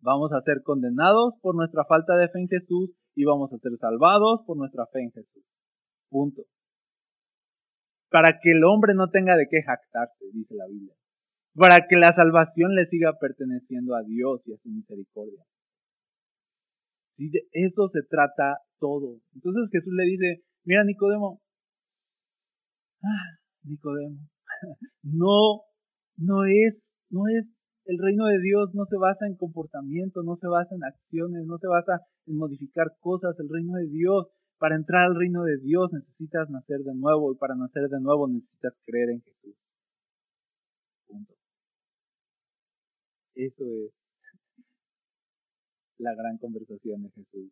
[0.00, 3.76] Vamos a ser condenados por nuestra falta de fe en Jesús y vamos a ser
[3.76, 5.44] salvados por nuestra fe en Jesús.
[6.08, 6.42] Punto.
[8.10, 10.94] Para que el hombre no tenga de qué jactarse, dice la Biblia.
[11.54, 15.44] Para que la salvación le siga perteneciendo a Dios y a su misericordia.
[17.14, 19.20] Sí, de eso se trata todo.
[19.34, 21.40] Entonces Jesús le dice, mira Nicodemo,
[23.02, 24.18] ah, Nicodemo,
[25.02, 25.62] no,
[26.16, 27.52] no es, no es
[27.90, 31.58] el reino de Dios no se basa en comportamiento, no se basa en acciones, no
[31.58, 33.34] se basa en modificar cosas.
[33.40, 34.28] El reino de Dios,
[34.60, 38.28] para entrar al reino de Dios necesitas nacer de nuevo y para nacer de nuevo
[38.28, 39.56] necesitas creer en Jesús.
[41.06, 41.34] Punto.
[43.36, 43.92] Eso es
[45.96, 47.50] la gran conversación de Jesús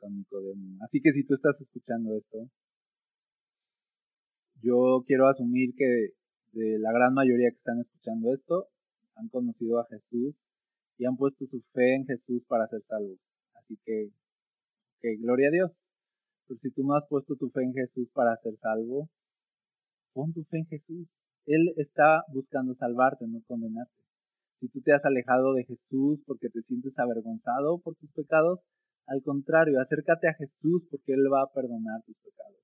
[0.00, 0.78] con Nicodemo.
[0.82, 2.48] Así que si tú estás escuchando esto,
[4.62, 6.14] yo quiero asumir que
[6.52, 8.68] de la gran mayoría que están escuchando esto,
[9.16, 10.48] han conocido a Jesús
[10.96, 13.18] y han puesto su fe en Jesús para ser salvos.
[13.56, 14.08] Así que,
[15.02, 15.93] que gloria a Dios.
[16.46, 19.08] Pero si tú no has puesto tu fe en Jesús para ser salvo,
[20.12, 21.08] pon tu fe en Jesús.
[21.46, 23.92] Él está buscando salvarte, no condenarte.
[24.60, 28.60] Si tú te has alejado de Jesús porque te sientes avergonzado por tus pecados,
[29.06, 32.60] al contrario, acércate a Jesús porque Él va a perdonar tus pecados.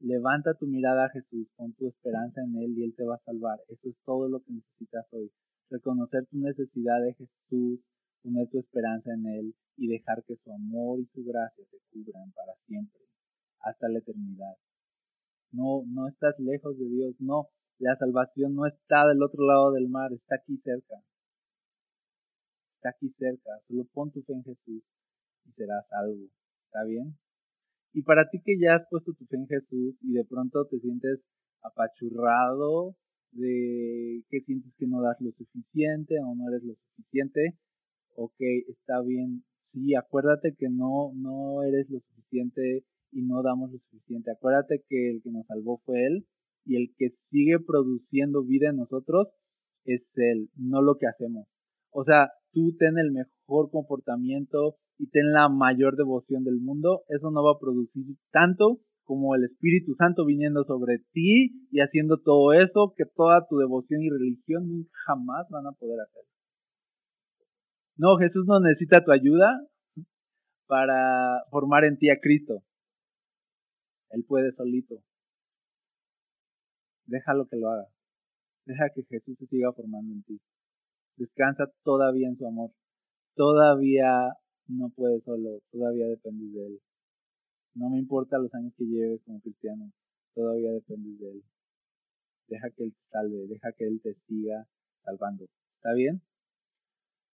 [0.00, 3.24] Levanta tu mirada a Jesús, pon tu esperanza en Él y Él te va a
[3.24, 3.58] salvar.
[3.68, 5.32] Eso es todo lo que necesitas hoy
[5.70, 7.80] reconocer tu necesidad de Jesús,
[8.22, 12.30] poner tu esperanza en Él y dejar que su amor y su gracia te cubran
[12.32, 13.00] para siempre,
[13.60, 14.56] hasta la eternidad.
[15.52, 17.48] No, no estás lejos de Dios, no,
[17.78, 20.96] la salvación no está del otro lado del mar, está aquí cerca.
[22.76, 24.82] Está aquí cerca, solo pon tu fe en Jesús
[25.46, 26.28] y serás salvo.
[26.66, 27.16] ¿Está bien?
[27.92, 30.78] Y para ti que ya has puesto tu fe en Jesús y de pronto te
[30.80, 31.20] sientes
[31.62, 32.94] apachurrado
[33.32, 37.58] de que sientes que no das lo suficiente o no eres lo suficiente,
[38.18, 38.34] ok,
[38.68, 44.32] está bien, sí, acuérdate que no, no eres lo suficiente y no damos lo suficiente.
[44.32, 46.26] Acuérdate que el que nos salvó fue Él
[46.64, 49.34] y el que sigue produciendo vida en nosotros
[49.84, 51.46] es Él, no lo que hacemos.
[51.90, 57.30] O sea, tú ten el mejor comportamiento y ten la mayor devoción del mundo, eso
[57.30, 62.52] no va a producir tanto como el Espíritu Santo viniendo sobre ti y haciendo todo
[62.52, 66.24] eso que toda tu devoción y religión nunca jamás van a poder hacer.
[67.98, 69.60] No, Jesús no necesita tu ayuda
[70.68, 72.62] para formar en ti a Cristo.
[74.10, 75.02] Él puede solito.
[77.06, 77.86] Déjalo que lo haga.
[78.66, 80.40] Deja que Jesús se siga formando en ti.
[81.16, 82.70] Descansa todavía en su amor.
[83.34, 84.32] Todavía
[84.68, 86.80] no puedes solo, todavía dependes de Él.
[87.74, 89.90] No me importa los años que lleves como cristiano,
[90.34, 91.42] todavía dependes de Él.
[92.46, 94.68] Deja que Él te salve, deja que Él te siga
[95.02, 95.46] salvando.
[95.76, 96.22] ¿Está bien?